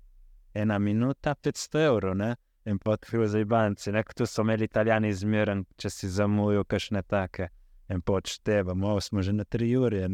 [0.53, 2.35] ena minuta, 500 evrov, ne
[2.69, 3.91] in potem za Ibanci.
[4.15, 7.49] Tu so imeli italijani zmeren, če si zamujal, kakšne take.
[7.89, 10.07] In počtevamo, smo že na tri ure,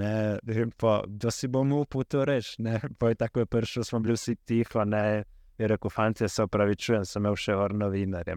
[1.08, 2.64] da si bomo upali to reči.
[3.00, 5.24] Po je tako je prišel, smo bili vsi tiho, ne,
[5.58, 8.36] je rekel, fanti, se opravičujem, sem imel še or novinarje.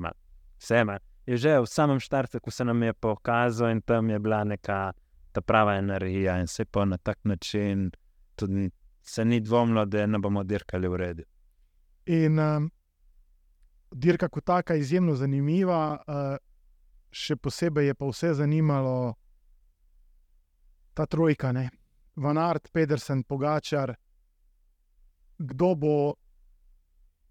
[0.59, 0.99] Vse ima.
[1.27, 4.93] Je že v samem štartu, ko se nam je pokazal in tam je bila neka
[5.33, 7.91] ta prava energija in se pa na tak način
[8.37, 8.71] tudi
[9.03, 11.23] se ni dvomilo, da ne bomo dirkali v redu.
[12.07, 12.71] In um,
[13.91, 16.37] dirka kot taka izjemno zanimiva, uh,
[17.11, 19.15] še posebej je pa vse zanimalo
[20.95, 21.69] ta trojka, ne?
[22.17, 23.95] Van Art, Pedersen, Pogačar,
[25.39, 26.15] kdo bo,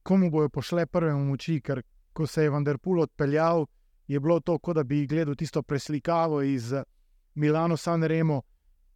[0.07, 1.81] komu bojo pošle prve moči, ker
[2.15, 3.65] ko se je Vanderpool odpeljal,
[4.07, 6.71] je bilo to, kot da bi gledal tisto preslikavo iz
[7.35, 8.41] Milano San Remo,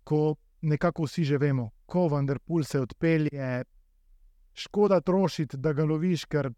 [0.03, 3.63] ko nekako vsi že vemo, ko Vanderpool se odpelje.
[4.53, 6.49] Škoda trošiti, da ga loviš, ker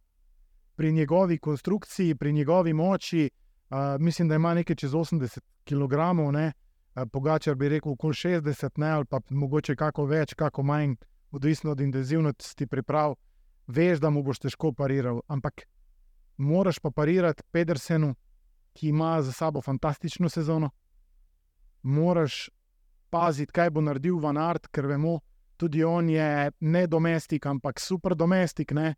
[0.75, 5.97] pri njegovi konstrukciji, pri njegovi moči, uh, mislim, da ima nekaj čez 80 kg,
[6.33, 6.51] ne?
[6.95, 8.89] uh, pogačar bi rekel, okoli 60, ne?
[8.89, 10.95] ali pa mogoče kako več, kako manj,
[11.31, 13.15] odvisno od intenzivnosti priprav.
[13.67, 15.65] Veš, da mu boš težko pariral, ampak
[16.37, 18.15] moraš pa parirati Pedersenu,
[18.73, 20.69] ki ima za sabo fantastično sezono.
[21.83, 22.49] Moraš
[23.09, 25.19] paziti, kaj bo naredil Van Art, ker vemo,
[25.57, 28.71] tudi on je ne domestik, ampak super domestik.
[28.71, 28.95] Ne?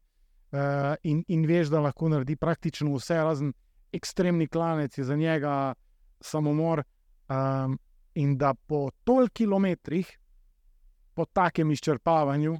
[0.52, 3.54] Uh, in, in veš, da lahko naredi praktično vse, razen
[3.94, 5.74] ekstremni klanec, je za njega
[6.22, 6.84] samomor.
[7.30, 7.78] Um,
[8.16, 10.08] in da po tolikih kilometrih,
[11.14, 12.58] po takem izčrpavanju,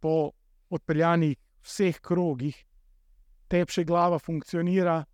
[0.00, 0.30] po
[0.70, 2.56] odpeljanih vseh krogih,
[3.48, 5.04] tepše glava funkcionira,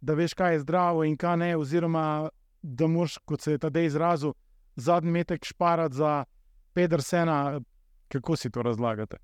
[0.00, 2.28] da veš, kaj je zdravo in kaj ne, oziroma
[2.62, 4.34] da moš, kot se je ta dej izrazil,
[4.76, 6.24] zadnji metek šparati za
[6.72, 7.60] Pedersena.
[8.08, 9.16] Kako si to razlagate?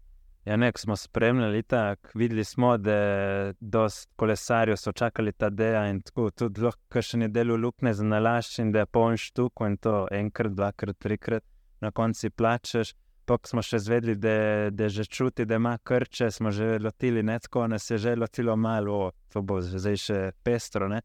[0.44, 6.30] Ja, nek smo spremljali tako, videli smo, da so kolesarji čakali ta deja in tako,
[6.30, 10.08] tudi lahko še ne delo lukne za nalašč in da je poln štuk in to
[10.10, 11.44] enkrat, dvakrat, trikrat
[11.80, 12.94] na konci plačeš.
[13.32, 17.38] Pok smo še zvedeli, da, da že čuti, da ima krče, smo že lotili, ne
[17.40, 20.84] tako, nas je že lotilo malo, to bo zdaj še pestro.
[20.92, 21.00] Ne?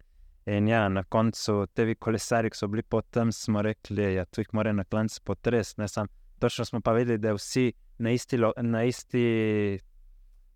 [0.52, 4.26] In ja, na koncu te vi kolesari, ki so bili potem, smo rekli, da ja,
[4.28, 5.88] jih mora na klancu potresti.
[6.40, 7.72] Točno smo pa vedeli, da vsi
[8.04, 9.80] na, isti, na, isti,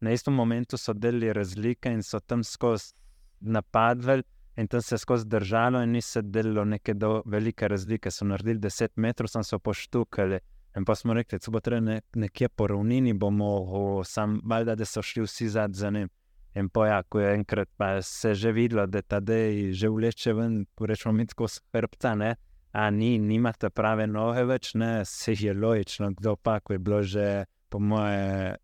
[0.03, 2.91] na istem momentu so delili razlike in so tam skozi
[3.39, 4.23] napadli,
[4.59, 8.11] in tam se je skozi držalo, in ni se delilo neke do, velike razlike.
[8.11, 10.39] So naredili 10 metrov, sem se poštukali.
[10.77, 14.85] In pa smo rekli, da bo treba ne, nekje po ravnini, bomo sam, valjda, da
[14.85, 16.09] so šli vsi zadnji za njim.
[16.55, 20.33] In pa ja, ko je enkrat pa se že videlo, da ta dej že vleče
[20.33, 22.35] ven, rečemo mi tako skrbca, ne
[22.71, 27.01] a ni, nimate prave noge več, ne, se je logično, kdo pa, ko je bilo
[27.03, 27.27] že,
[27.69, 28.55] po moje,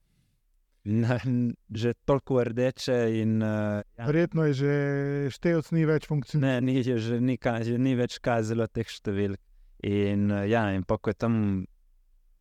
[0.87, 1.17] na,
[1.67, 2.97] že toliko rdeče.
[3.21, 4.07] In, uh, ja.
[4.07, 4.75] Verjetno je že
[5.35, 6.63] števc ni več funkcioniral.
[6.63, 9.41] Ne, ni, že ni, že ni več kazalo teh številk.
[9.87, 11.35] In, uh, ja, in pa ko je tam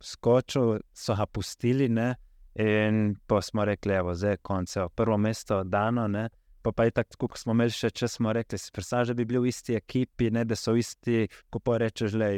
[0.01, 2.15] skočil, so ga pustili, ne,
[2.55, 6.29] in pa smo rekli, zdaj je konec, prvo mesto dano, ne.
[6.63, 9.51] Pa, pa je tako, kot smo imeli še, če smo rekli, da bi bili v
[9.53, 12.33] isti ekipi, ne da so isti, ko pa rečeš, da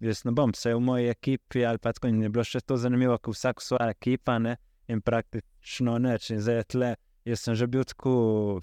[0.00, 1.62] jaz ne bom, vse v moji ekipi.
[1.82, 4.56] Pa tako, in je bilo še to zanimivo, ko vsak svoja ekipa ne,
[4.90, 6.32] in praktično neč.
[6.34, 6.94] In zdaj je tle.
[7.28, 8.12] Jaz sem že bil tako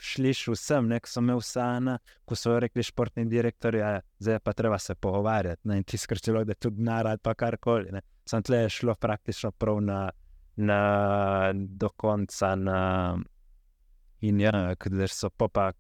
[0.02, 4.56] slišal vsem, nek sem imel sana, ko so rekli športni direktori, da ja, je pa
[4.58, 5.68] treba se pogovarjati.
[5.70, 7.94] Ne, in ti skrčilo, da je tudi narod, pa karkoli.
[8.26, 10.00] Sem tle šlo praktično prav na,
[10.56, 10.80] na,
[11.54, 12.56] do konca.
[12.56, 12.80] Na,
[14.26, 15.72] In ja, ker so pa, pa,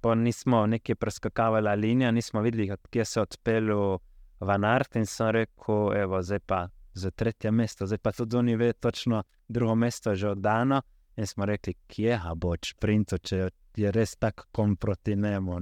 [0.00, 3.98] pa nismo nekje preskakavali linija, nismo videli, kje se je odpeljal
[4.40, 8.56] Van Art in sem rekel, evo, zdaj pa za tretje mesto, zdaj pa tudi oni
[8.56, 10.82] ve, točno drugo mesto je že oddano.
[11.16, 15.58] In smo rekli, kje bo šprinto, če je res tako kom proti njemu.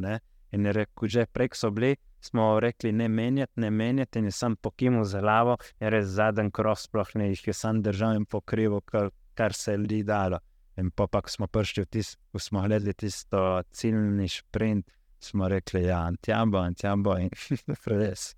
[0.52, 4.30] In je rekel, že prek so bili, smo rekli, ne menjati, ne menjati, in je
[4.30, 8.26] sam pokimal za lavo, je res zadnji krov, sploh ne jih je sam držal in
[8.26, 10.38] pokrival, kar, kar se je dalo.
[10.76, 15.84] In pa, ko smo prišli v tisto, ko smo gledali tisto ciljni sprint, smo rekli,
[15.84, 17.28] ja, Antjambo, Antjambo in
[17.86, 18.34] res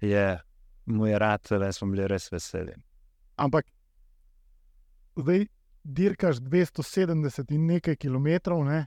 [0.00, 0.38] je,
[0.86, 2.74] mu je rad, da smo bili res veseli.
[3.36, 3.66] Ampak
[5.16, 5.46] zdaj
[5.84, 8.86] dirkaš 270 in nekaj kilometrov, ne?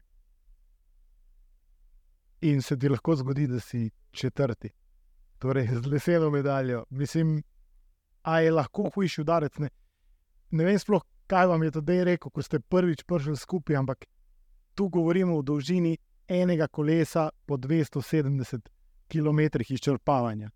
[2.41, 4.69] In se ti lahko zgodi, da si četrti.
[5.39, 6.83] Torej, z leseno medaljo.
[6.89, 7.43] Mislim,
[8.23, 9.57] a je lahko hujši udarec.
[9.57, 9.69] Ne,
[10.51, 14.05] ne vem sploh, kaj vam je to zdaj rekel, ko ste prvič prišli skupaj, ampak
[14.75, 18.69] tu govorimo o dolžini enega kolesa po 270
[19.07, 20.49] km izčrpavanja.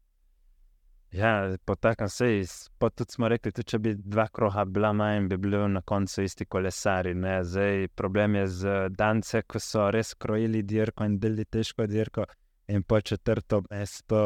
[1.12, 2.44] Ja, po takem se
[2.78, 6.22] pa tudi smo rekli, tudi če bi dva kroha bila manj, bi bili na koncu
[6.22, 7.16] isti kolesari.
[7.16, 7.40] Ne?
[7.44, 12.26] Zdaj problem je z Dance, ko so res krojili dirko in delili težko dirko,
[12.68, 14.22] in po četrto mesto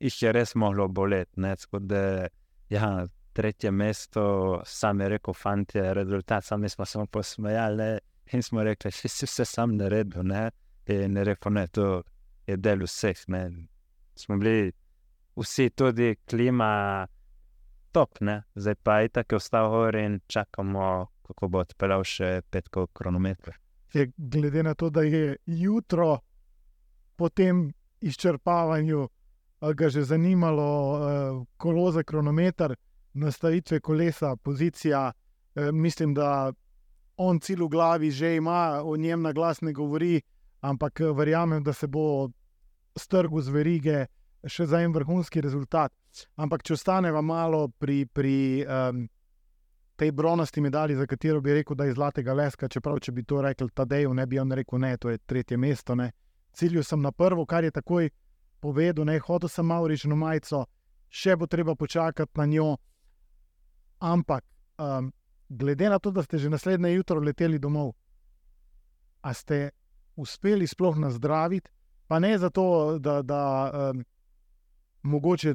[0.00, 1.42] jih je res moglo boleti.
[1.80, 2.28] Da,
[2.70, 7.98] ja, tretje mesto, sam je rekel, fanti, rezultat, sami smo se posmejali
[8.32, 10.22] in smo rekli, da si vse sam naredil.
[10.22, 10.50] Ne?
[10.86, 12.02] In je rekel, da to
[12.46, 13.26] je del vseh.
[13.28, 13.50] Ne?
[14.14, 14.72] Smo bili
[15.36, 17.06] vsi tudi klima
[17.92, 18.42] top, ne?
[18.54, 23.54] zdaj pa je tako ostal gor in čakamo, kako bo odpeljal še petko kronometra.
[23.92, 26.18] Je, glede na to, da je jutro
[27.16, 29.08] po tem izčrpavanju.
[29.60, 30.66] Ga že zanimalo,
[30.96, 32.72] uh, kolo za kronometer,
[33.12, 35.12] nastavitve kolesa, pozicija.
[35.54, 36.52] E, mislim, da
[37.16, 40.20] on cilj v glavi že ima, o njem na glas ne govori,
[40.60, 42.30] ampak eh, verjamem, da se bo
[42.96, 44.06] strgal z verige
[44.44, 45.92] še za en vrhunski rezultat.
[46.36, 49.04] Ampak če ostaneva malo pri, pri um,
[50.00, 53.42] tej bronasti medalji, za katero bi rekel, da je zlatega leska, čeprav če bi to
[53.44, 55.94] rekel Tadeju, ne bi on rekel, ne, to je tretje mesto.
[55.94, 56.10] Ne.
[56.56, 58.10] Cilju sem na prvo, kar je takoj
[58.60, 60.64] povedal, ne, hotel sem malo rečeno majico,
[61.08, 62.70] še bo treba počakati na njo.
[64.00, 64.44] Ampak,
[64.80, 65.12] um,
[65.48, 67.92] glede na to, da ste že naslednje jutro leteli domov,
[69.20, 69.70] a ste
[70.16, 71.68] uspeli sploh nazdraviti,
[72.08, 73.42] pa ne zato, da, da
[73.92, 74.00] um,
[75.02, 75.54] mogoče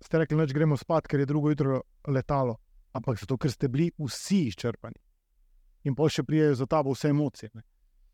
[0.00, 2.56] ste rekli, da gremo spat, ker je drugo jutro letalo,
[2.92, 4.96] ampak zato, ker ste bili vsi izčrpani.
[5.84, 7.50] In pa še prijejo za tabo vse emocije.
[7.54, 7.62] Ne?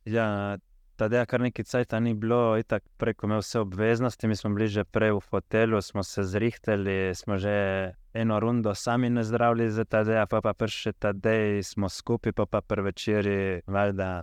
[0.06, 0.56] Ja,
[0.96, 4.84] tada kar nekaj časa ni bilo, tako preko me vse obveznosti, mi smo bili že
[4.84, 10.26] prej v hotelu, smo se zrihteli, smo že eno rundo sami ne zdravili za tada,
[10.26, 14.22] pa pa še tada, smo skupaj, pa pa prvi večeri, valjda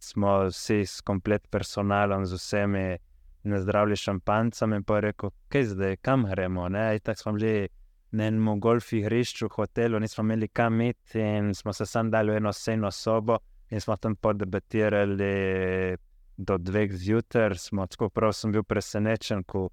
[0.00, 2.98] smo vsi s komplet personalom, z vsemi
[3.44, 6.68] ne zdravili šampancem in pa rekel, kaj zdaj, kam gremo.
[7.02, 7.68] Tako smo bili
[8.10, 12.36] na enem golf igrišču hotelu, nismo imeli kam iti in smo se sam dali v
[12.36, 13.38] eno sejno sobo
[13.70, 15.96] in smo tam podebatirali
[16.36, 17.58] do dveh zjutraj.
[17.90, 19.68] Tako prav sem bil presenečen, ko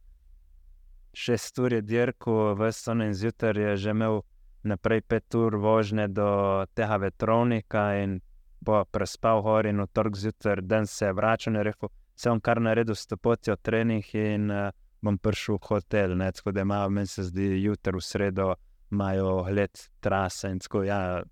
[1.13, 4.21] šest ur je dirko, vse en zjutraj je že imel
[4.63, 8.19] naprej pet ur vožnje do tega vetrovnika in
[8.61, 11.89] bo prespal gor in v torek zjutraj, dan se je vračal in rekel,
[12.21, 14.69] se bom kar naredil s topotijo trening in uh,
[15.01, 16.13] bom prišel v hotel.
[16.17, 16.29] Ne?
[16.31, 18.53] Tako da imajo, meni se zdi, jutro v sredo
[18.91, 20.83] imajo gled trase in tako.
[20.85, 21.23] Ja,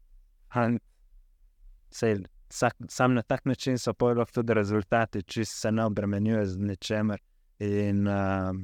[1.91, 6.58] sej, sak, sam na tak način so pojeli tudi rezultati, če se ne obremenjuje z
[6.71, 7.21] ničemer.
[7.60, 8.56] In uh,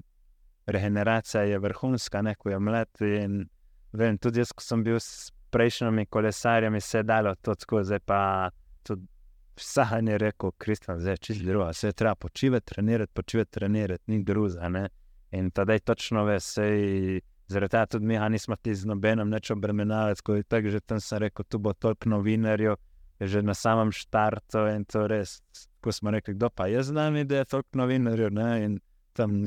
[0.66, 3.02] regeneracija je vrhunska, neko je mlad.
[3.02, 3.44] In
[3.94, 8.00] vem, tudi jaz, ko sem bil s prejšnjimi kolesarji, se je dalo to tako, zdaj
[8.00, 8.50] pa
[8.84, 9.06] tudi.
[9.58, 14.04] Vsak je rekel, Kristjan, zdaj je čisto drugo, se je treba počivati, trenirati, počivati, trenirati,
[14.08, 14.90] ni druga.
[15.32, 16.44] In tedaj točno veš,
[17.48, 20.82] zaradi tega tudi mi, a nismo ti z nobenim več obremenjali, tako je tako, že
[20.82, 22.76] tam sem rekel, tu bo toliko novinarjev,
[23.20, 25.40] že na samem štartu in to res.
[25.82, 28.32] Ko smo rekli, kdo pa je z nami, da je toliko novinarjev.
[28.34, 28.50] Ne?
[28.66, 28.80] In
[29.14, 29.44] tam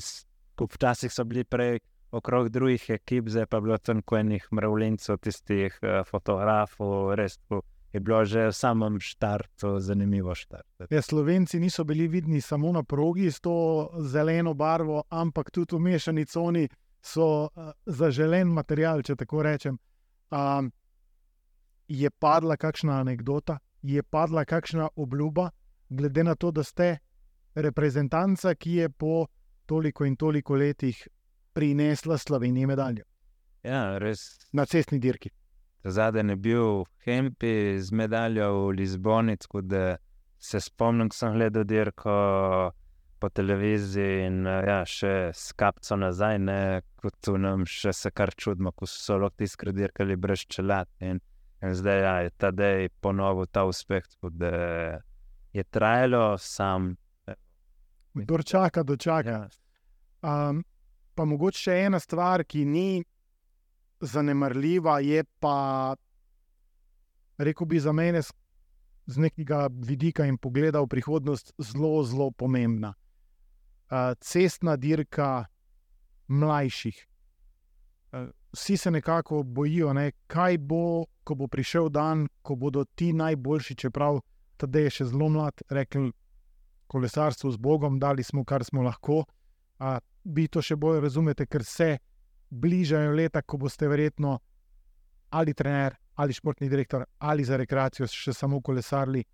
[0.58, 5.18] včasih so bili prej okrog drugih ekip, zdaj pa je bilo tam ko enih mravljencev,
[5.20, 7.36] tistih uh, fotografov, res.
[7.42, 7.62] Tako,
[7.98, 10.86] je bilo že v samem štartu zanimivo štart.
[10.90, 15.80] Ja, Slovenci niso bili vidni samo na progi s to zeleno barvo, ampak tudi v
[15.80, 16.68] mešani coni
[17.02, 19.78] so uh, zaželen material, če tako rečem.
[20.30, 20.70] Um,
[21.88, 25.50] je padla kakšna anekdota, je padla kakšna obljuba,
[25.88, 26.98] glede na to, da ste
[27.54, 29.26] reprezentanca, ki je po
[29.66, 31.08] toliko in toliko letih
[31.52, 33.04] prinesla Sloveniji medaljo.
[33.62, 34.38] Ja, res.
[34.52, 35.30] Na cestni dirki
[35.90, 39.96] zadaj je bil Hempi z medaljo v Lizboni, tako da
[40.38, 42.14] se spomnim, ko sem gledal dirko
[43.18, 46.60] po televiziji in ja, še s kapco nazaj, ne,
[47.02, 50.88] kot tu nam še se kar čudimo, ko so lahko tiskali dirkali brez čelat.
[51.02, 51.18] In,
[51.62, 54.52] in zdaj ja, je ta dej ponovil ta uspeh, tako da
[55.52, 56.94] je trajalo sam.
[58.14, 59.48] Kdo čaka, dočaka.
[60.22, 60.62] Um,
[61.14, 63.04] pa mogoče še ena stvar, ki ni
[64.00, 65.96] zanemarljiva, je pa,
[67.38, 68.22] rekel bi, za mene
[69.08, 72.92] z nekega vidika in pogleda v prihodnost zelo, zelo pomembna.
[74.20, 75.46] Cestna dirka
[76.28, 77.06] mlajših.
[78.52, 83.74] Vsi se nekako bojijo, ne, kaj bo, ko bo prišel dan, ko bodo ti najboljši,
[83.74, 84.20] čeprav
[84.56, 86.12] tudi je še zelo mlad, rekli:
[86.88, 89.24] kolesarstvo z Bogom, dali smo, kar smo lahko.
[89.78, 91.98] Uh, vi to še bolj razumete, ker se
[92.50, 94.38] bližajo leta, ko boste verjetno
[95.30, 99.24] ali trener, ali športni direktor, ali za rekreacijo še samo kolesarili.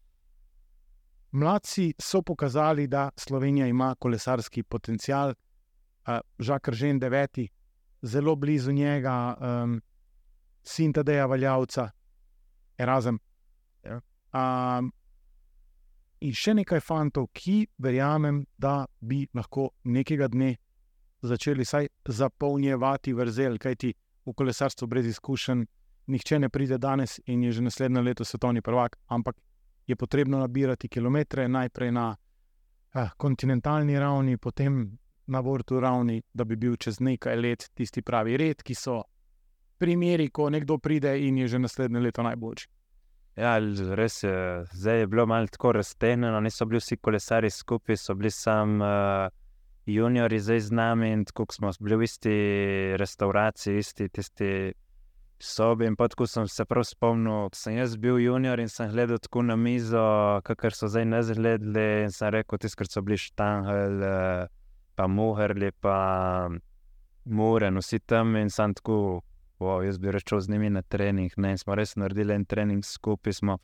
[1.34, 5.34] Mladci so pokazali, da Slovenija ima kolesarski potencial,
[6.38, 7.48] žakr že en deveti,
[8.02, 9.80] zelo blizu njega, um,
[10.62, 11.88] sin Tadeja Valjavca,
[12.78, 13.18] Erasem.
[13.84, 14.00] Ja.
[14.34, 14.92] Um,
[16.20, 20.54] in še nekaj fantov, ki verjamem, da bi lahko nekega dne
[21.26, 23.94] začeli vsaj zapolnjevati vrzel, kajti
[24.26, 25.64] v kolesarstvu brez izkušenj
[26.06, 29.36] nihče ne pride danes in je že naslednje leto svetovni prvak, ampak
[29.86, 32.16] je potrebno nabirati kilometre najprej na
[32.94, 38.36] eh, kontinentalni ravni, potem na vrtu ravni, da bi bil čez nekaj let tisti pravi
[38.36, 39.02] red, ki so
[39.78, 42.68] primeri, ko nekdo pride in je že naslednje leto najboljši.
[43.36, 43.58] Ja,
[43.94, 44.64] res je.
[44.72, 48.84] Zdaj je bilo malo tako raztegnjeno, niso bili vsi kolesari skupaj, so bili samo.
[48.84, 49.43] Uh
[49.86, 52.36] juniori zdaj z nami in tako smo bili v isti
[52.96, 54.72] restauraciji, isti tisti
[55.38, 55.86] sobi.
[55.86, 59.42] In tako sem se prav spomnil, da sem jaz bil junior in sem gledal tako
[59.42, 62.04] na mizo, kakor so zdaj ne zgledali.
[62.04, 64.46] In sem rekel, tiskar so bili štangel, eh,
[64.94, 66.48] pa muherli, pa
[67.24, 69.22] muren, vsi tam in sem tako.
[69.62, 71.32] Wow, jaz bi rečel z njimi na trening.
[71.36, 73.58] Ne, smo res naredili en trening skupaj, smo,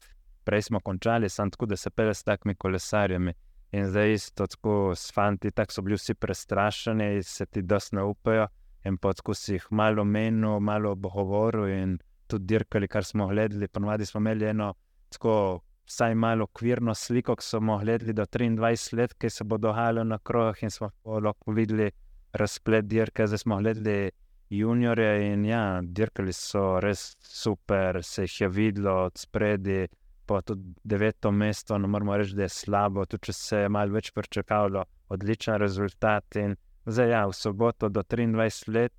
[0.44, 3.34] prej smo končali, samo tako, da se pele s takimi kolesarjami.
[3.72, 8.02] In zdaj isto tako s fanti, tako so bili vsi prestrašeni, se ti dosti ne
[8.02, 8.46] upajo.
[8.84, 13.68] In tako si jih malo menil, malo govoril in tudi dirkali, kar smo gledali.
[13.68, 14.74] Ponovadi smo imeli eno
[15.08, 20.04] tako, vsaj malo okvirno sliko, ki smo gledali do 23 let, ki se bo dogajalo
[20.04, 21.90] na krogah in smo lahko videli
[22.32, 24.10] razplet dirke, zdaj smo gledali
[24.50, 29.86] juniorje in ja, dirkali so res super, se jih je videlo od spredi.
[30.30, 33.96] Pa tudi deveto mesto, no moramo reči, da je slabo, tudi če se je malo
[33.96, 36.36] več pričakovalo, odličen rezultat.
[36.38, 36.54] In
[36.86, 38.94] zdaj, ja, v soboto do 23 let,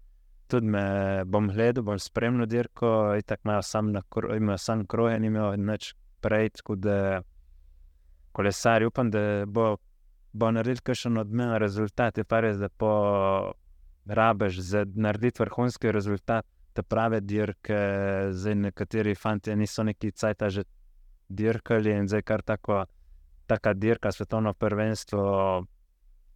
[0.52, 0.84] tudi me
[1.26, 3.94] bom gledal, bom spremljal dirko, in tako imajo sam,
[4.36, 6.98] imajo sam krojen, imajo neč prej, tako da
[8.36, 9.78] kolesari upam, da bo,
[10.34, 12.92] bo naredil kakšen odmeven rezultat, je pa res, da po
[14.06, 17.80] rabeš za narediti vrhunski rezultat, te prave dirke,
[18.32, 20.64] zdaj nekateri fanti niso neki cajt že
[21.36, 22.86] dirkali in zdaj kar tako,
[23.48, 25.24] taka dirka, svetovno prvenstvo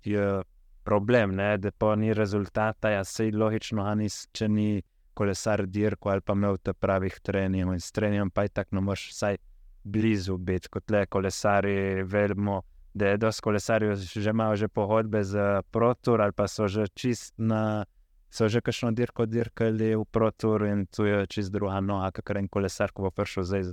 [0.03, 0.41] je
[0.83, 1.57] problem, ne?
[1.57, 4.69] da pa ni rezultata, ja se je logično, anis, če ni
[5.15, 8.81] kolesar dirko ali pa imel te pravih treningov in s treningom pa je tako, no
[8.91, 9.37] moš vsaj
[9.83, 12.61] blizu biti kot le kolesari, velmo
[12.95, 17.33] da je dosti kolesarjev že imel že pohodbe z Protur ali pa so že čist
[17.37, 17.85] na.
[18.29, 22.47] So že kakšno dirko dirkali v Protur in tu je čist druga noga, kakor en
[22.47, 23.63] kolesar, ko bo prišel zdaj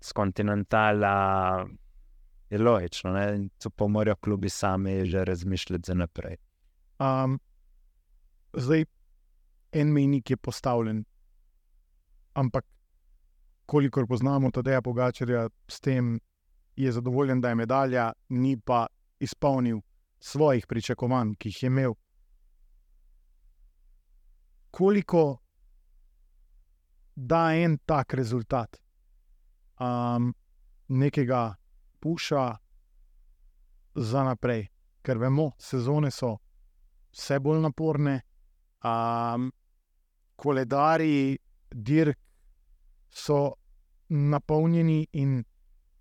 [0.00, 1.66] z kontinentala.
[2.50, 3.26] Je logično, da
[3.62, 6.36] tu pomorajo klubi sami že razmišljati za naprej.
[6.98, 7.38] Um,
[8.52, 8.84] zdaj,
[9.72, 11.04] en menik je postavljen,
[12.34, 12.66] ampak
[13.66, 16.20] kolikor poznamo Tadeja Pogačarja, s tem
[16.76, 18.86] je zadovoljen, da je medalja, ni pa
[19.20, 19.80] izpolnil
[20.20, 21.94] svojih pričakovanj, ki jih je imel.
[24.70, 25.38] Koliko
[27.14, 28.80] da en tak rezultat,
[29.80, 30.34] um,
[30.88, 31.54] nekega
[32.00, 32.56] puša
[33.94, 34.66] za naprej,
[35.02, 36.36] ker vemo, sezone so
[37.12, 38.20] vse bolj naporne,
[38.84, 39.50] um,
[40.36, 41.38] koledari,
[41.70, 42.18] dirk
[43.10, 43.54] so
[44.08, 45.44] napolnjeni in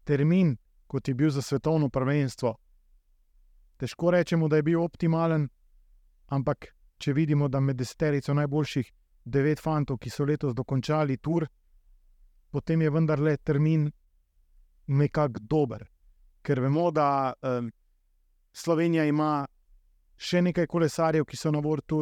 [0.04, 0.58] termin,
[0.88, 2.56] kot je bil za svetovno prvenstvo.
[3.78, 5.48] Težko rečemo, da je bil optimalen,
[6.28, 8.92] ampak če vidimo, da med deseterico najboljših
[9.26, 11.46] devet fantov, ki so letos dokončali tur,
[12.52, 13.90] potem je vendarle termin
[14.88, 15.86] nekako dober.
[16.42, 17.72] Ker vemo, da um,
[18.54, 19.46] Slovenija ima
[20.20, 22.02] še nekaj kolesarjev, ki so na vrtu,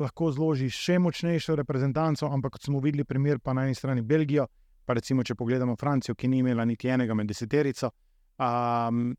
[0.00, 4.46] lahko zloži še močnejšo reprezentanco, ampak kot smo videli, primer pa na eni strani Belgijo,
[4.84, 7.92] pa recimo, če pogledamo Francijo, ki ni imela niti enega med deseterico,
[8.40, 9.10] um,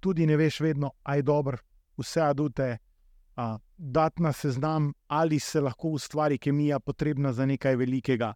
[0.00, 1.60] tudi ne veš vedno, aj dobro,
[1.98, 2.68] vse adute,
[3.36, 8.32] uh, da na seznam, ali se lahko ustvari kemija, potrebna za nekaj velikega.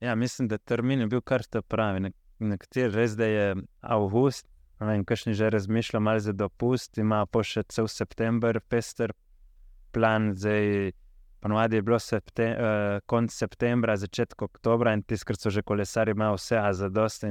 [0.00, 2.12] Ja, mislim, da termin je bil kar te pravi.
[2.38, 4.46] Nekateri res, da je avgust,
[4.80, 9.14] vem, kakšni že razmišljajo, malo za dopust, ima pa še cel september, pester
[9.92, 10.92] plan, zdaj.
[11.38, 16.34] Ponovadi je bilo septem, uh, konec septembra, začetek oktobra in tiskrat so že kolesari imeli
[16.34, 17.26] vse, a za dost.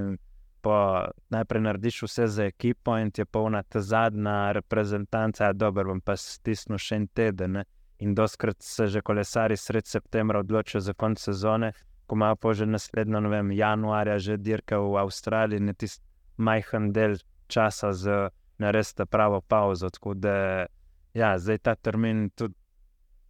[1.30, 5.99] Najprej narediš vse za ekipo in ti je polna ta zadnja reprezentanca, a dobro, bom
[6.01, 7.59] pa stisnil še en teden.
[7.59, 7.65] Ne?
[7.99, 11.74] In doskrat se že kolesari sred septembra odločijo za konec sezone,
[12.08, 16.03] ko imajo pa že naslednjo, ne vem, januarja, že dirka v Avstraliji, ne tisti
[16.38, 19.89] majhen del časa za narediti pravo pauzo.
[19.89, 20.66] Tako da,
[21.14, 22.55] ja, zdaj ta termin tudi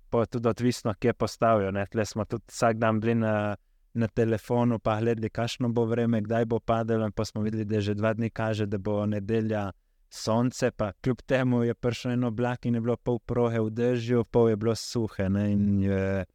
[0.10, 1.72] pa tudi odvisno, kje postavijo.
[1.92, 3.56] Tle smo tudi vsak dan bili na,
[3.94, 7.12] na telefonu, pa gledali, kakšno bo vreme, kdaj bo padalo.
[7.12, 9.72] Pa smo videli, da že dva dni kaže, da bo nedelja
[10.10, 10.72] sonce.
[10.72, 14.50] Pa kljub temu je prišlo eno oblak in je bilo pol prohe v dežju, pol
[14.50, 15.30] je bilo suhe.
[15.30, 15.52] Ne,
[15.84, 16.26] je,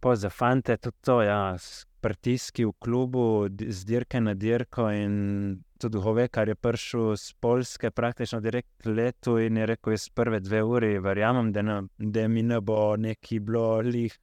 [0.00, 1.56] po za fante tudi to, ja,
[2.00, 7.90] pritiski v klubu, z dirke na dirko in tudi Hove, kar je prišel z Polske,
[7.90, 12.42] praktično direkt letu in je rekel, jaz prve dve uri verjamem, da, ne, da mi
[12.42, 14.16] ne bo neki bilo lih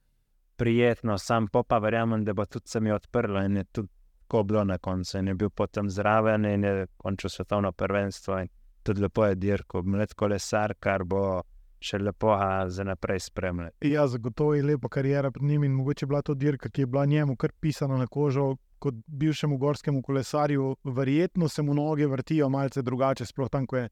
[0.58, 3.42] prijetno, sam pa pa verjamem, da bo tudi se mi odprlo.
[3.42, 3.88] In je tudi
[4.28, 8.48] tako bilo na koncu in je bil potem zraven in je končal svetovno prvenstvo in
[8.82, 11.42] tudi lepo je dirko, mlad kolesar, kar bo
[11.80, 12.34] še lepo
[12.68, 13.90] za naprej spremljati.
[13.90, 17.04] Ja, zagotovo je lepo karijera pred njim in mogoče bila to dirka, ki je bila
[17.06, 22.82] njemu kar pisana na kožo, kot bivšemu gorskemu kolesarju, verjetno se mu noge vrtijo malce
[22.82, 23.88] drugače, sploh tam, ko je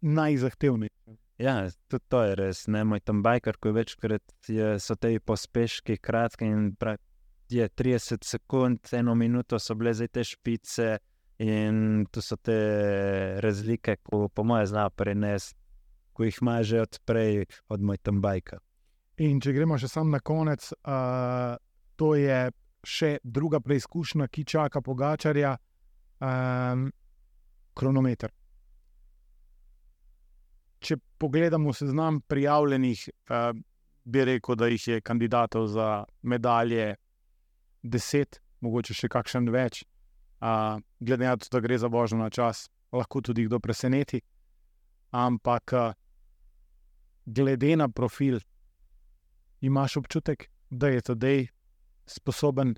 [0.00, 1.16] najzahtevnejši.
[1.38, 2.66] Ja, tudi to je res.
[2.66, 6.76] Ne moj tam bajkar, ko je večkrat je, so te pospeški kratki in
[7.50, 10.98] je 30 sekund, eno minuto so bile zdaj te špice.
[11.42, 12.54] In tu so te
[13.42, 15.58] razlike, ko po mojem znajo prenesti,
[16.14, 18.60] ko jih ima že odprej od moj tam bajka.
[19.22, 21.54] In če gremo še sam na konec, uh,
[21.94, 22.50] to je
[22.84, 25.54] še druga preizkušnja, ki čaka Pogačarja,
[26.18, 26.88] um,
[27.74, 28.32] kronometer.
[30.84, 33.54] Če pogledamo seznam prijavljenih, uh,
[34.04, 35.88] bi rekel, da jih je kandidatov za
[36.22, 36.96] medalje
[37.82, 39.84] deset, mogoče še kakšen več.
[40.44, 44.20] Uh, glede na to, da gre za božjo na čas, lahko tudi kdo preseneti.
[45.14, 45.94] Ampak uh,
[47.24, 48.40] glede na profil,
[49.60, 51.46] imaš občutek, da je tedaj
[52.06, 52.74] sposoben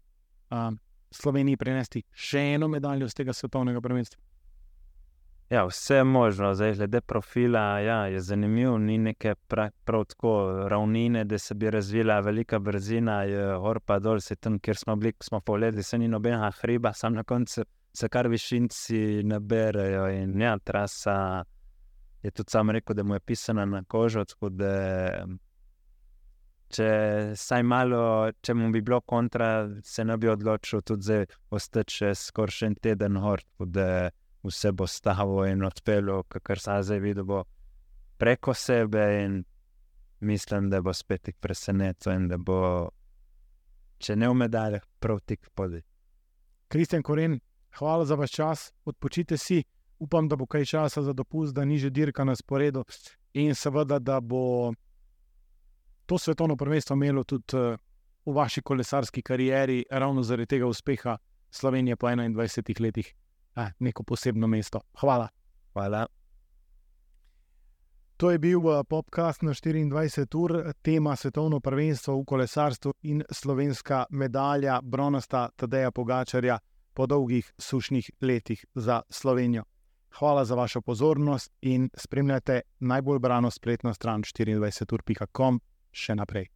[0.50, 0.78] um,
[1.10, 4.20] Sloveniji prinesti še eno medaljo z tega svetovnega prvenstva?
[5.50, 7.78] Ja, vse je možno, zdaj glede profila.
[7.78, 10.32] Ja, je zanimivo, ni neke prav, prav tako
[10.68, 13.20] ravnine, da se bi razvila velika brzina,
[13.62, 17.14] gor pa dol, se tam, kjer smo bili, smo povedali, se ni nobenega hriba, sam
[17.14, 17.62] na koncu
[17.96, 20.08] se kar višinci naberajo.
[20.10, 21.44] In ja, trasa
[22.26, 24.24] je tudi sam rekel, da mu je pisana na kožo.
[24.50, 25.26] Da,
[26.74, 32.14] če malo, če mu bi bilo kontra, se ne bi odločil tudi zdaj ostati še
[32.18, 33.44] skoraj še en teden gor
[34.46, 37.44] vse bo stalo in odpeljalo, kar se zdaj vidi, bo
[38.18, 39.44] preko sebe in
[40.20, 42.58] mislim, da bo spet tik presenetil in da bo,
[43.98, 45.82] če ne v medaljah, prav tik podi.
[46.72, 47.38] Kristjan Koren,
[47.78, 49.62] hvala za vaš čas, odpočite si.
[49.98, 52.84] Upam, da bo kaj časa za dopust, da ni že dirka na sporedu,
[53.32, 54.72] in seveda, da bo
[56.06, 57.56] to svetovno prvenstvo imelo tudi
[58.26, 61.16] v vaši kolesarski karieri, ravno zaradi tega uspeha
[61.50, 63.14] Slovenije po 21 letih
[63.56, 64.80] eh, neko posebno mesto.
[65.00, 65.28] Hvala.
[65.72, 66.06] Hvala.
[68.16, 74.80] To je bil podcast na 24 ur, tema svetovno prvenstvo v kolesarstvu in slovenska medalja
[74.82, 76.58] bronasta Tadeja Pogačarja
[76.94, 79.64] po dolgih sušnih letih za Slovenijo.
[80.18, 85.60] Hvala za vašo pozornost in spremljajte najbolj brano spletno stran 24ur.com
[85.92, 86.46] še naprej.